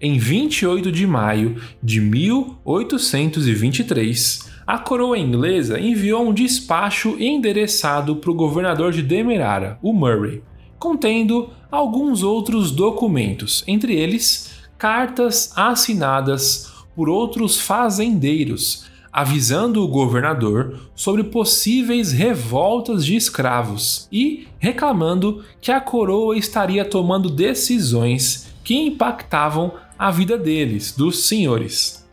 Em 0.00 0.18
28 0.18 0.90
de 0.90 1.06
maio 1.06 1.62
de 1.80 2.00
1823, 2.00 4.50
a 4.66 4.76
coroa 4.76 5.16
inglesa 5.16 5.78
enviou 5.78 6.28
um 6.28 6.34
despacho 6.34 7.14
endereçado 7.18 8.16
para 8.16 8.30
o 8.30 8.34
governador 8.34 8.90
de 8.92 9.02
Demerara, 9.02 9.78
o 9.80 9.92
Murray, 9.92 10.42
contendo 10.80 11.48
alguns 11.70 12.24
outros 12.24 12.72
documentos, 12.72 13.62
entre 13.68 13.94
eles 13.94 14.64
cartas 14.76 15.52
assinadas 15.56 16.72
por 16.96 17.08
outros 17.08 17.60
fazendeiros, 17.60 18.86
avisando 19.12 19.80
o 19.82 19.88
governador 19.88 20.90
sobre 20.94 21.22
possíveis 21.22 22.10
revoltas 22.10 23.06
de 23.06 23.14
escravos 23.14 24.08
e 24.10 24.48
reclamando 24.58 25.44
que 25.60 25.70
a 25.70 25.80
coroa 25.80 26.36
estaria 26.36 26.84
tomando 26.84 27.30
decisões 27.30 28.52
que 28.64 28.74
impactavam 28.74 29.72
a 29.98 30.10
vida 30.10 30.36
deles, 30.36 30.92
dos 30.92 31.26
senhores. 31.26 32.04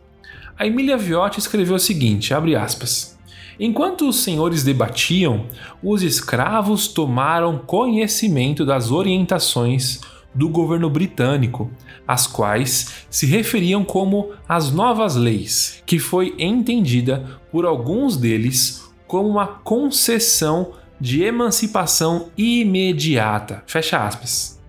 A 0.58 0.68
Emília 0.68 0.98
Viotti 0.98 1.40
escreveu 1.40 1.76
o 1.76 1.80
seguinte, 1.80 2.34
abre 2.34 2.56
aspas, 2.56 3.18
Enquanto 3.60 4.10
os 4.10 4.24
senhores 4.24 4.64
debatiam, 4.64 5.46
os 5.84 6.02
escravos 6.02 6.88
tomaram 6.88 7.60
conhecimento 7.60 8.66
das 8.66 8.90
orientações 8.90 10.02
do 10.34 10.50
governo 10.50 10.90
britânico, 10.90 11.70
as 12.08 12.26
quais 12.26 13.06
se 13.10 13.28
referiam 13.28 13.84
como 13.84 14.32
as 14.48 14.72
novas 14.72 15.16
leis, 15.16 15.84
que 15.86 16.00
foi 16.00 16.34
entendida 16.40 17.40
por 17.52 17.66
alguns 17.66 18.18
deles 18.18 18.84
como 19.06 19.30
uma 19.30 19.46
concessão 19.46 20.72
de 21.00 21.22
emancipação 21.22 22.30
imediata. 22.38 23.64
Fecha 23.68 24.04
aspas 24.04 24.61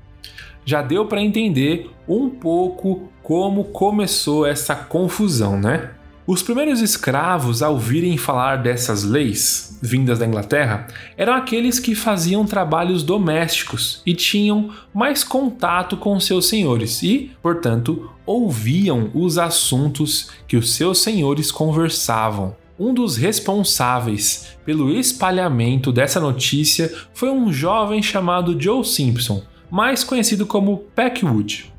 já 0.65 0.83
deu 0.83 1.07
para 1.07 1.23
entender 1.23 1.91
um 2.09 2.29
pouco 2.29 3.09
como 3.23 3.65
começou 3.65 4.47
essa 4.47 4.75
confusão, 4.75 5.59
né? 5.59 5.91
Os 6.25 6.41
primeiros 6.41 6.81
escravos 6.81 7.65
a 7.65 7.69
ouvirem 7.69 8.17
falar 8.17 8.57
dessas 8.63 9.03
leis 9.03 9.77
vindas 9.83 10.21
da 10.21 10.27
Inglaterra 10.27 10.87
eram 11.17 11.35
aqueles 11.35 11.81
que 11.81 11.97
faziam 11.97 12.47
trabalhos 12.47 13.03
domésticos 13.03 14.01
e 14.07 14.15
tinham 14.15 14.71
mais 14.95 15.25
contato 15.25 15.97
com 15.97 16.19
seus 16.21 16.49
senhores 16.49 17.03
e, 17.03 17.33
portanto, 17.43 18.09
ouviam 18.25 19.11
os 19.13 19.37
assuntos 19.37 20.31
que 20.47 20.57
os 20.57 20.75
seus 20.75 20.99
senhores 20.99 21.51
conversavam. 21.51 22.55
Um 22.79 22.95
dos 22.95 23.17
responsáveis 23.17 24.57
pelo 24.65 24.91
espalhamento 24.91 25.91
dessa 25.93 26.21
notícia 26.21 26.93
foi 27.13 27.31
um 27.31 27.53
jovem 27.53 28.01
chamado 28.01 28.59
Joe 28.61 28.85
Simpson, 28.85 29.43
mais 29.73 30.05
conhecido 30.05 30.45
como 30.45 30.85
Packwood. 30.95 31.73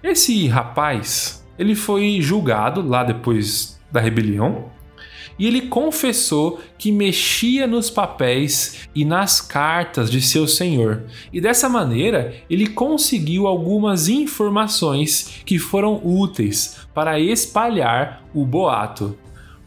Esse 0.00 0.46
rapaz, 0.46 1.44
ele 1.58 1.74
foi 1.74 2.18
julgado 2.20 2.80
lá 2.80 3.02
depois 3.02 3.80
da 3.90 3.98
rebelião 3.98 4.70
e 5.36 5.44
ele 5.44 5.62
confessou 5.62 6.60
que 6.78 6.92
mexia 6.92 7.66
nos 7.66 7.90
papéis 7.90 8.88
e 8.94 9.04
nas 9.04 9.40
cartas 9.40 10.08
de 10.08 10.22
seu 10.22 10.46
senhor, 10.46 11.06
e 11.32 11.40
dessa 11.40 11.68
maneira 11.68 12.36
ele 12.48 12.68
conseguiu 12.68 13.48
algumas 13.48 14.08
informações 14.08 15.40
que 15.44 15.58
foram 15.58 16.00
úteis 16.04 16.86
para 16.94 17.18
espalhar 17.18 18.22
o 18.32 18.46
boato. 18.46 19.18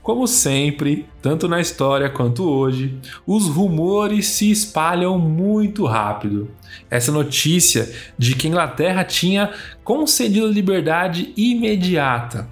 Como 0.07 0.25
sempre, 0.25 1.05
tanto 1.21 1.49
na 1.49 1.59
história 1.59 2.09
quanto 2.09 2.49
hoje, 2.49 2.97
os 3.25 3.49
rumores 3.49 4.27
se 4.27 4.49
espalham 4.49 5.19
muito 5.19 5.85
rápido. 5.85 6.49
Essa 6.89 7.11
notícia 7.11 7.93
de 8.17 8.33
que 8.33 8.47
a 8.47 8.49
Inglaterra 8.49 9.03
tinha 9.03 9.51
concedido 9.83 10.47
liberdade 10.47 11.33
imediata. 11.35 12.47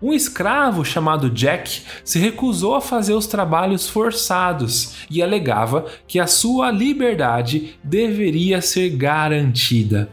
Um 0.00 0.12
escravo 0.12 0.84
chamado 0.84 1.30
Jack 1.30 1.84
se 2.04 2.18
recusou 2.18 2.74
a 2.74 2.82
fazer 2.82 3.14
os 3.14 3.26
trabalhos 3.26 3.88
forçados 3.88 5.06
e 5.10 5.22
alegava 5.22 5.86
que 6.06 6.20
a 6.20 6.26
sua 6.26 6.70
liberdade 6.70 7.78
deveria 7.82 8.60
ser 8.60 8.90
garantida. 8.90 10.10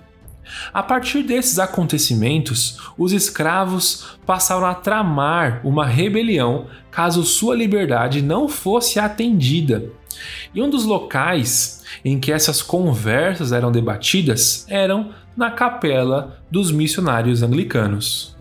A 0.74 0.84
partir 0.84 1.24
desses 1.24 1.60
acontecimentos, 1.60 2.78
os 2.98 3.12
escravos 3.12 4.18
passaram 4.26 4.66
a 4.66 4.74
tramar 4.74 5.62
uma 5.64 5.86
rebelião 5.86 6.68
caso 6.90 7.24
sua 7.24 7.56
liberdade 7.56 8.22
não 8.22 8.48
fosse 8.48 9.00
atendida. 9.00 9.90
E 10.54 10.62
um 10.62 10.70
dos 10.70 10.86
locais 10.86 11.84
em 12.04 12.20
que 12.20 12.32
essas 12.32 12.62
conversas 12.62 13.52
eram 13.52 13.72
debatidas 13.72 14.66
eram 14.70 15.10
na 15.36 15.50
capela 15.52 16.40
dos 16.50 16.72
missionários 16.72 17.42
anglicanos. 17.42 18.36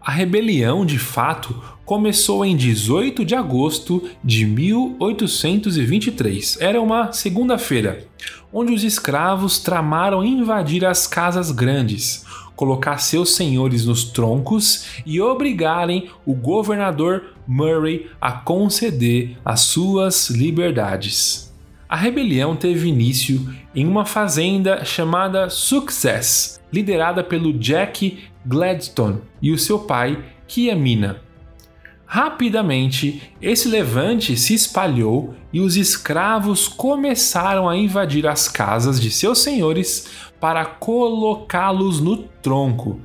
A 0.00 0.10
rebelião, 0.10 0.84
de 0.84 0.98
fato, 0.98 1.62
começou 1.84 2.44
em 2.44 2.54
18 2.54 3.24
de 3.24 3.34
agosto 3.34 4.06
de 4.22 4.44
1823. 4.44 6.58
Era 6.60 6.80
uma 6.80 7.10
segunda-feira, 7.10 8.06
onde 8.54 8.72
os 8.72 8.84
escravos 8.84 9.58
tramaram 9.58 10.24
invadir 10.24 10.84
as 10.84 11.08
casas 11.08 11.50
grandes, 11.50 12.24
colocar 12.54 12.98
seus 12.98 13.34
senhores 13.34 13.84
nos 13.84 14.04
troncos 14.04 15.02
e 15.04 15.20
obrigarem 15.20 16.08
o 16.24 16.32
governador 16.32 17.34
Murray 17.48 18.08
a 18.20 18.30
conceder 18.30 19.36
as 19.44 19.62
suas 19.62 20.30
liberdades. 20.30 21.52
A 21.88 21.96
rebelião 21.96 22.54
teve 22.54 22.88
início 22.88 23.52
em 23.74 23.86
uma 23.86 24.06
fazenda 24.06 24.84
chamada 24.84 25.50
Success, 25.50 26.60
liderada 26.72 27.24
pelo 27.24 27.52
Jack 27.52 28.24
Gladstone 28.46 29.20
e 29.42 29.50
o 29.50 29.58
seu 29.58 29.80
pai, 29.80 30.22
Kiamina. 30.46 31.23
Rapidamente, 32.06 33.22
esse 33.40 33.68
levante 33.68 34.36
se 34.36 34.54
espalhou 34.54 35.34
e 35.52 35.60
os 35.60 35.76
escravos 35.76 36.68
começaram 36.68 37.68
a 37.68 37.76
invadir 37.76 38.26
as 38.26 38.48
casas 38.48 39.00
de 39.00 39.10
seus 39.10 39.38
senhores 39.38 40.06
para 40.38 40.64
colocá-los 40.64 42.00
no 42.00 42.16
tronco. 42.16 43.00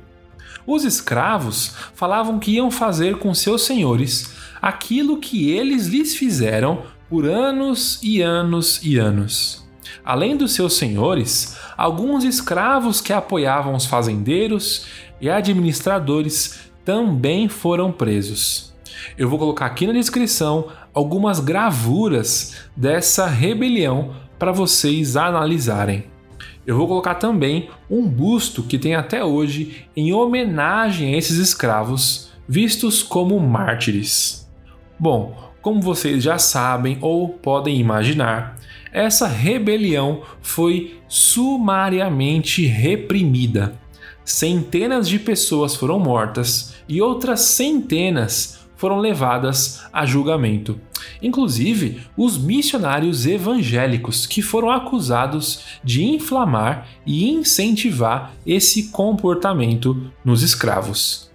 Os 0.66 0.84
escravos 0.84 1.74
falavam 1.94 2.38
que 2.38 2.52
iam 2.52 2.70
fazer 2.70 3.16
com 3.16 3.34
seus 3.34 3.62
senhores 3.62 4.30
aquilo 4.60 5.18
que 5.18 5.50
eles 5.50 5.86
lhes 5.86 6.14
fizeram 6.14 6.82
por 7.08 7.24
anos 7.24 7.98
e 8.02 8.20
anos 8.20 8.80
e 8.84 8.98
anos. 8.98 9.68
Além 10.04 10.36
dos 10.36 10.52
seus 10.52 10.74
senhores, 10.74 11.56
alguns 11.76 12.24
escravos 12.24 13.00
que 13.00 13.12
apoiavam 13.12 13.74
os 13.74 13.86
fazendeiros 13.86 14.86
e 15.20 15.28
administradores 15.28 16.60
também 16.84 17.48
foram 17.48 17.90
presos. 17.90 18.69
Eu 19.16 19.28
vou 19.28 19.38
colocar 19.38 19.66
aqui 19.66 19.86
na 19.86 19.92
descrição 19.92 20.68
algumas 20.92 21.40
gravuras 21.40 22.56
dessa 22.76 23.26
rebelião 23.26 24.14
para 24.38 24.52
vocês 24.52 25.16
analisarem. 25.16 26.04
Eu 26.66 26.76
vou 26.76 26.86
colocar 26.86 27.16
também 27.16 27.70
um 27.90 28.06
busto 28.06 28.62
que 28.62 28.78
tem 28.78 28.94
até 28.94 29.24
hoje 29.24 29.86
em 29.96 30.12
homenagem 30.12 31.14
a 31.14 31.18
esses 31.18 31.36
escravos, 31.36 32.30
vistos 32.48 33.02
como 33.02 33.38
mártires. 33.40 34.48
Bom, 34.98 35.50
como 35.62 35.80
vocês 35.80 36.22
já 36.22 36.38
sabem 36.38 36.98
ou 37.00 37.28
podem 37.28 37.78
imaginar, 37.78 38.56
essa 38.92 39.26
rebelião 39.26 40.22
foi 40.40 41.00
sumariamente 41.08 42.66
reprimida. 42.66 43.74
Centenas 44.24 45.08
de 45.08 45.18
pessoas 45.18 45.74
foram 45.74 45.98
mortas 45.98 46.74
e 46.88 47.00
outras 47.00 47.40
centenas 47.40 48.59
foram 48.80 48.98
levadas 48.98 49.82
a 49.92 50.06
julgamento. 50.06 50.80
Inclusive, 51.22 52.00
os 52.16 52.38
missionários 52.38 53.26
evangélicos 53.26 54.24
que 54.24 54.40
foram 54.40 54.70
acusados 54.70 55.60
de 55.84 56.02
inflamar 56.02 56.88
e 57.04 57.28
incentivar 57.30 58.32
esse 58.46 58.84
comportamento 58.84 60.10
nos 60.24 60.42
escravos. 60.42 61.30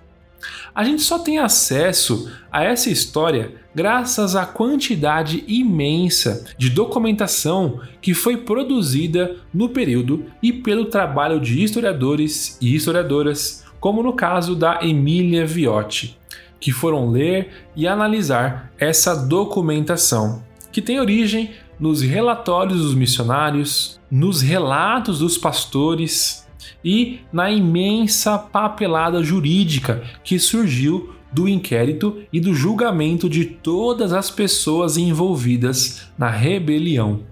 A 0.73 0.84
gente 0.84 1.03
só 1.03 1.19
tem 1.19 1.38
acesso 1.38 2.31
a 2.51 2.63
essa 2.63 2.89
história 2.89 3.53
graças 3.75 4.36
à 4.36 4.47
quantidade 4.47 5.43
imensa 5.47 6.45
de 6.58 6.71
documentação 6.71 7.79
que 8.01 8.15
foi 8.15 8.38
produzida 8.38 9.36
no 9.53 9.69
período 9.69 10.25
e 10.41 10.51
pelo 10.51 10.86
trabalho 10.86 11.39
de 11.39 11.63
historiadores 11.63 12.58
e 12.60 12.73
historiadoras, 12.73 13.63
como 13.79 14.01
no 14.01 14.13
caso 14.13 14.55
da 14.55 14.79
Emília 14.81 15.45
Viotti, 15.45 16.17
que 16.59 16.71
foram 16.71 17.09
ler 17.09 17.49
e 17.75 17.87
analisar 17.87 18.71
essa 18.77 19.15
documentação, 19.15 20.43
que 20.71 20.81
tem 20.81 20.99
origem 20.99 21.51
nos 21.79 22.01
relatórios 22.01 22.81
dos 22.81 22.95
missionários, 22.95 23.99
nos 24.09 24.41
relatos 24.41 25.19
dos 25.19 25.37
pastores 25.37 26.47
e 26.83 27.19
na 27.31 27.51
imensa 27.51 28.37
papelada 28.37 29.23
jurídica 29.23 30.03
que 30.23 30.39
surgiu 30.39 31.13
do 31.31 31.49
inquérito 31.49 32.21
e 32.31 32.39
do 32.39 32.53
julgamento 32.53 33.29
de 33.29 33.43
todas 33.43 34.13
as 34.13 34.29
pessoas 34.29 34.95
envolvidas 34.95 36.07
na 36.17 36.29
rebelião. 36.29 37.23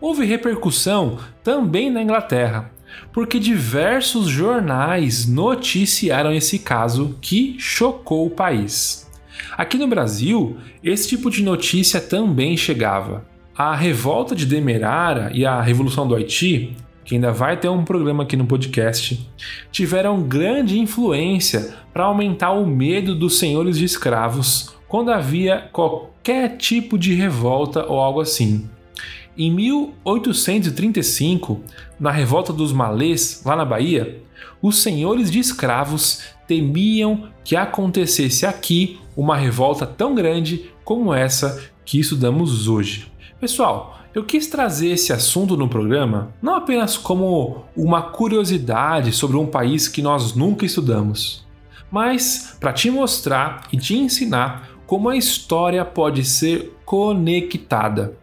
Houve 0.00 0.26
repercussão 0.26 1.18
também 1.42 1.90
na 1.90 2.02
Inglaterra, 2.02 2.70
porque 3.12 3.38
diversos 3.38 4.28
jornais 4.28 5.26
noticiaram 5.26 6.32
esse 6.32 6.58
caso 6.58 7.16
que 7.20 7.56
chocou 7.58 8.26
o 8.26 8.30
país. 8.30 9.10
Aqui 9.56 9.78
no 9.78 9.88
Brasil, 9.88 10.56
esse 10.82 11.08
tipo 11.08 11.30
de 11.30 11.42
notícia 11.42 12.00
também 12.00 12.56
chegava. 12.56 13.26
A 13.56 13.74
revolta 13.74 14.34
de 14.34 14.46
Demerara 14.46 15.30
e 15.34 15.44
a 15.44 15.60
Revolução 15.60 16.06
do 16.06 16.14
Haiti 16.14 16.76
que 17.10 17.16
ainda 17.16 17.32
vai 17.32 17.56
ter 17.56 17.68
um 17.68 17.82
programa 17.82 18.22
aqui 18.22 18.36
no 18.36 18.46
podcast, 18.46 19.28
tiveram 19.72 20.22
grande 20.22 20.78
influência 20.78 21.74
para 21.92 22.04
aumentar 22.04 22.52
o 22.52 22.64
medo 22.64 23.16
dos 23.16 23.36
senhores 23.36 23.76
de 23.76 23.84
escravos 23.84 24.72
quando 24.86 25.10
havia 25.10 25.68
qualquer 25.72 26.56
tipo 26.56 26.96
de 26.96 27.12
revolta 27.12 27.84
ou 27.84 27.98
algo 27.98 28.20
assim. 28.20 28.70
Em 29.42 29.50
1835, 29.50 31.62
na 31.98 32.10
revolta 32.10 32.52
dos 32.52 32.74
malês, 32.74 33.40
lá 33.42 33.56
na 33.56 33.64
Bahia, 33.64 34.22
os 34.60 34.82
senhores 34.82 35.30
de 35.30 35.38
escravos 35.38 36.24
temiam 36.46 37.30
que 37.42 37.56
acontecesse 37.56 38.44
aqui 38.44 39.00
uma 39.16 39.34
revolta 39.34 39.86
tão 39.86 40.14
grande 40.14 40.70
como 40.84 41.14
essa 41.14 41.58
que 41.86 41.98
estudamos 41.98 42.68
hoje. 42.68 43.10
Pessoal, 43.40 44.00
eu 44.14 44.24
quis 44.24 44.46
trazer 44.46 44.88
esse 44.88 45.10
assunto 45.10 45.56
no 45.56 45.70
programa 45.70 46.34
não 46.42 46.56
apenas 46.56 46.98
como 46.98 47.64
uma 47.74 48.02
curiosidade 48.02 49.10
sobre 49.10 49.38
um 49.38 49.46
país 49.46 49.88
que 49.88 50.02
nós 50.02 50.34
nunca 50.34 50.66
estudamos, 50.66 51.46
mas 51.90 52.58
para 52.60 52.74
te 52.74 52.90
mostrar 52.90 53.62
e 53.72 53.78
te 53.78 53.96
ensinar 53.96 54.68
como 54.86 55.08
a 55.08 55.16
história 55.16 55.82
pode 55.82 56.26
ser 56.26 56.76
conectada. 56.84 58.20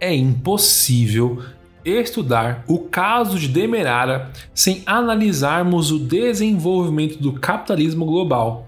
É 0.00 0.14
impossível 0.14 1.42
estudar 1.84 2.64
o 2.66 2.78
caso 2.80 3.38
de 3.38 3.48
Demerara 3.48 4.30
sem 4.52 4.82
analisarmos 4.84 5.92
o 5.92 5.98
desenvolvimento 5.98 7.18
do 7.18 7.32
capitalismo 7.32 8.04
global. 8.04 8.66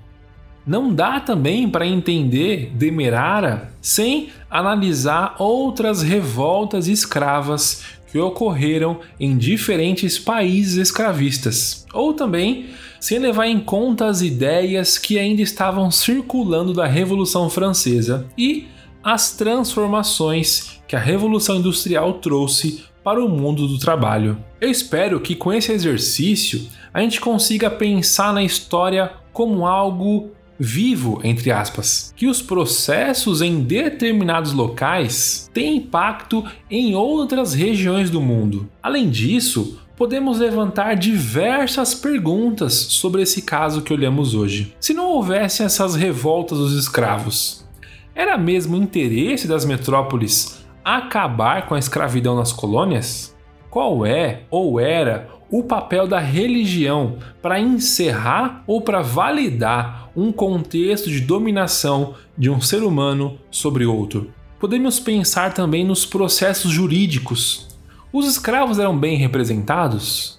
Não 0.67 0.93
dá 0.93 1.19
também 1.19 1.69
para 1.69 1.87
entender 1.87 2.71
Demerara 2.75 3.73
sem 3.81 4.29
analisar 4.51 5.35
outras 5.38 6.03
revoltas 6.03 6.87
escravas 6.87 7.85
que 8.11 8.19
ocorreram 8.19 9.01
em 9.19 9.37
diferentes 9.37 10.19
países 10.19 10.77
escravistas, 10.77 11.87
ou 11.93 12.12
também 12.12 12.67
sem 13.01 13.19
levar 13.19 13.47
em 13.47 13.61
conta 13.61 14.07
as 14.07 14.23
ideias 14.23 14.99
que 14.99 15.19
ainda 15.19 15.43
estavam 15.43 15.91
circulando 15.91 16.73
da 16.73 16.87
Revolução 16.87 17.49
Francesa 17.51 18.27
e 18.37 18.67
as 19.03 19.33
transformações 19.33 20.78
que 20.88 20.96
a 20.96 20.98
Revolução 20.98 21.57
Industrial 21.57 22.14
trouxe 22.14 22.83
para 23.05 23.22
o 23.22 23.29
mundo 23.29 23.68
do 23.68 23.79
trabalho. 23.79 24.42
Eu 24.59 24.70
espero 24.70 25.20
que 25.20 25.35
com 25.35 25.53
esse 25.53 25.70
exercício 25.70 26.66
a 26.92 27.01
gente 27.01 27.20
consiga 27.20 27.70
pensar 27.70 28.33
na 28.33 28.42
história 28.42 29.12
como 29.33 29.66
algo 29.66 30.31
vivo, 30.59 31.20
entre 31.22 31.53
aspas, 31.53 32.12
que 32.16 32.27
os 32.27 32.42
processos 32.42 33.40
em 33.40 33.61
determinados 33.61 34.53
locais 34.53 35.48
têm 35.55 35.77
impacto 35.77 36.44
em 36.70 36.96
outras 36.96 37.55
regiões 37.55 38.11
do 38.11 38.20
mundo. 38.20 38.68
Além 38.83 39.09
disso, 39.09 39.79
podemos 39.94 40.38
levantar 40.38 40.96
diversas 40.96 41.94
perguntas 41.94 42.72
sobre 42.74 43.22
esse 43.22 43.42
caso 43.42 43.83
que 43.83 43.92
olhamos 43.92 44.35
hoje. 44.35 44.74
Se 44.81 44.94
não 44.94 45.11
houvesse 45.11 45.62
essas 45.62 45.94
revoltas 45.94 46.59
dos 46.59 46.72
escravos, 46.72 47.64
era 48.14 48.37
mesmo 48.37 48.77
interesse 48.77 49.46
das 49.46 49.64
metrópoles 49.64 50.59
acabar 50.96 51.66
com 51.66 51.74
a 51.74 51.79
escravidão 51.79 52.37
nas 52.37 52.53
colônias? 52.53 53.37
Qual 53.70 54.07
é 54.07 54.42
ou 54.51 54.81
era 54.81 55.29
o 55.51 55.62
papel 55.62 56.07
da 56.07 56.18
religião 56.18 57.18
para 57.40 57.59
encerrar 57.59 58.62
ou 58.66 58.81
para 58.81 59.01
validar 59.01 60.11
um 60.14 60.31
contexto 60.31 61.11
de 61.11 61.20
dominação 61.20 62.14
de 62.37 62.51
um 62.51 62.61
ser 62.61 62.83
humano 62.83 63.38
sobre 63.51 63.87
outro. 63.87 64.33
Podemos 64.61 64.98
pensar 64.98 65.55
também 65.55 65.85
nos 65.85 66.05
processos 66.05 66.70
jurídicos. 66.70 67.68
Os 68.12 68.27
escravos 68.27 68.79
eram 68.79 68.98
bem 68.98 69.16
representados? 69.16 70.38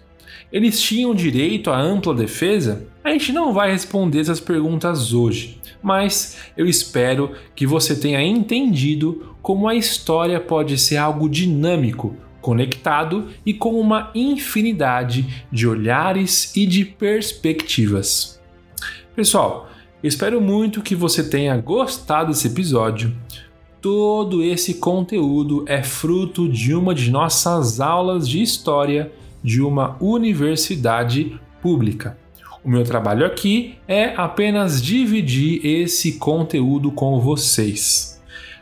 Eles 0.52 0.82
tinham 0.82 1.16
direito 1.16 1.72
à 1.72 1.80
ampla 1.80 2.14
defesa? 2.14 2.88
A 3.04 3.12
gente 3.12 3.32
não 3.32 3.54
vai 3.54 3.72
responder 3.72 4.20
essas 4.20 4.42
perguntas 4.42 5.14
hoje, 5.14 5.60
mas 5.82 6.38
eu 6.58 6.66
espero 6.66 7.32
que 7.56 7.66
você 7.66 7.96
tenha 7.96 8.22
entendido 8.22 9.36
como 9.42 9.70
a 9.70 9.76
história 9.76 10.40
pode 10.40 10.78
ser 10.78 10.98
algo 10.98 11.30
dinâmico 11.30 12.16
conectado 12.42 13.28
e 13.46 13.54
com 13.54 13.80
uma 13.80 14.12
infinidade 14.14 15.46
de 15.52 15.68
olhares 15.68 16.56
e 16.56 16.66
de 16.66 16.84
perspectivas. 16.84 18.42
Pessoal, 19.16 19.70
espero 20.04 20.42
muito 20.42 20.82
que 20.82 20.96
você 20.96 21.24
tenha 21.24 21.56
gostado 21.58 22.32
desse 22.32 22.48
episódio. 22.48 23.16
Todo 23.82 24.44
esse 24.44 24.76
conteúdo 24.76 25.64
é 25.68 25.82
fruto 25.82 26.50
de 26.50 26.76
uma 26.76 26.94
de 26.94 27.10
nossas 27.10 27.80
aulas 27.80 28.28
de 28.28 28.42
história 28.42 29.12
de 29.42 29.62
uma 29.62 29.96
universidade 30.02 31.40
pública. 31.62 32.18
O 32.70 32.72
meu 32.72 32.84
trabalho 32.84 33.26
aqui 33.26 33.80
é 33.88 34.14
apenas 34.16 34.80
dividir 34.80 35.66
esse 35.66 36.20
conteúdo 36.20 36.92
com 36.92 37.20
vocês. 37.20 38.22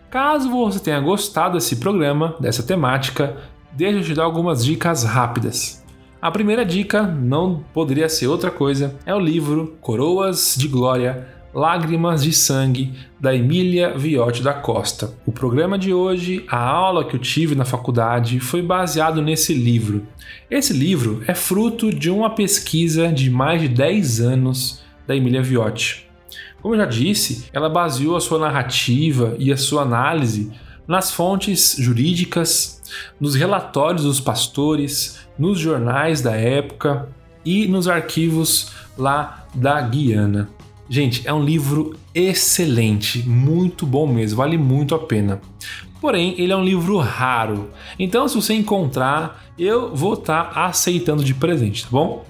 Caso 0.10 0.50
você 0.50 0.80
tenha 0.80 1.02
gostado 1.02 1.56
desse 1.56 1.76
programa, 1.76 2.34
dessa 2.39 2.63
temática, 2.63 3.36
deixa 3.74 4.00
eu 4.00 4.04
te 4.06 4.13
dar 4.13 4.24
algumas 4.24 4.63
dicas 4.63 5.04
rápidas. 5.04 5.84
A 6.22 6.32
primeira 6.32 6.63
dica, 6.63 7.04
não 7.04 7.65
poderia 7.74 8.08
ser 8.08 8.28
outra 8.28 8.50
coisa, 8.50 8.96
é 9.06 9.13
o 9.13 9.20
livro 9.20 9.76
Coroas 9.82 10.56
de 10.58 10.70
Glória 10.70 11.28
Lágrimas 11.58 12.22
de 12.22 12.34
Sangue, 12.34 12.93
da 13.20 13.34
Emília 13.34 13.98
Viotti 13.98 14.43
da 14.43 14.54
Costa. 14.54 15.15
O 15.26 15.32
programa 15.32 15.76
de 15.76 15.91
hoje, 15.91 16.46
a 16.48 16.60
aula 16.60 17.04
que 17.04 17.15
eu 17.15 17.20
tive 17.20 17.56
na 17.56 17.65
faculdade, 17.65 18.39
foi 18.39 18.62
baseado 18.62 19.24
nesse 19.24 19.56
livro. 19.56 20.06
Esse 20.52 20.72
livro 20.72 21.24
é 21.26 21.34
fruto 21.34 21.91
de 21.91 22.12
uma 22.12 22.30
pesquisa 22.30 23.12
de 23.12 23.32
mais 23.32 23.60
de 23.60 23.70
10 23.70 24.22
anos 24.22 24.84
da 25.08 25.15
Emília 25.15 25.41
Viotti. 25.41 26.08
Como 26.62 26.76
eu 26.76 26.80
já 26.80 26.86
disse, 26.86 27.48
ela 27.52 27.70
baseou 27.70 28.15
a 28.15 28.22
sua 28.22 28.38
narrativa 28.38 29.36
e 29.39 29.52
a 29.52 29.58
sua 29.58 29.82
análise 29.82 30.52
nas 30.88 31.12
fontes 31.12 31.76
jurídicas, 31.80 32.84
nos 33.20 33.34
relatórios 33.34 34.04
dos 34.04 34.20
pastores, 34.20 35.22
nos 35.39 35.58
jornais 35.58 36.22
da 36.22 36.36
época 36.36 37.10
e 37.43 37.67
nos 37.67 37.88
arquivos 37.88 38.74
lá 38.96 39.48
da 39.56 39.82
Guiana. 39.82 40.56
Gente, 40.89 41.28
é 41.28 41.34
um 41.34 41.43
livro 41.43 41.95
excelente, 42.15 43.28
muito 43.28 43.86
bom 43.86 44.08
mesmo, 44.08 44.38
vale 44.38 44.58
muito 44.58 44.95
a 44.95 45.00
pena. 45.00 45.41
Porém, 46.00 46.36
ele 46.38 46.54
é 46.54 46.56
um 46.56 46.63
livro 46.63 46.97
raro, 46.97 47.69
então 48.00 48.28
se 48.28 48.36
você 48.36 48.54
encontrar, 48.54 49.43
eu 49.58 49.93
vou 49.93 50.13
estar 50.13 50.45
tá 50.45 50.65
aceitando 50.65 51.23
de 51.23 51.34
presente, 51.34 51.84
tá 51.84 51.89
bom? 51.91 52.26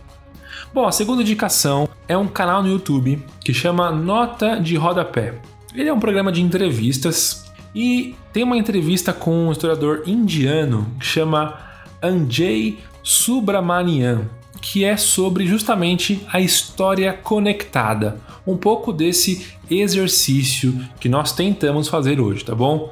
Bom, 0.74 0.88
a 0.88 0.92
segunda 0.92 1.22
indicação 1.22 1.88
é 2.08 2.18
um 2.18 2.28
canal 2.28 2.64
no 2.64 2.70
YouTube 2.70 3.24
que 3.44 3.54
chama 3.54 3.92
Nota 3.92 4.60
de 4.60 4.76
Rodapé. 4.76 5.36
Ele 5.74 5.90
é 5.90 5.94
um 5.94 6.00
programa 6.00 6.32
de 6.32 6.42
entrevistas 6.42 7.52
e 7.76 8.16
tem 8.34 8.44
uma 8.44 8.58
entrevista 8.58 9.14
com 9.14 9.48
um 9.48 9.52
historiador 9.52 10.04
indiano 10.08 10.88
que 11.00 11.06
chama 11.06 11.60
Anjay 12.02 12.80
Subramanian, 13.04 14.28
que 14.62 14.84
é 14.84 14.98
sobre 14.98 15.46
justamente 15.46 16.22
a 16.32 16.40
história 16.40 17.14
conectada, 17.14 18.20
um 18.46 18.58
pouco 18.58 18.94
desse 18.94 19.48
exercício 19.70 20.80
que 21.00 21.10
nós 21.10 21.32
tentamos 21.32 21.88
fazer 21.88 22.20
hoje, 22.20 22.46
tá 22.46 22.56
bom? 22.56 22.92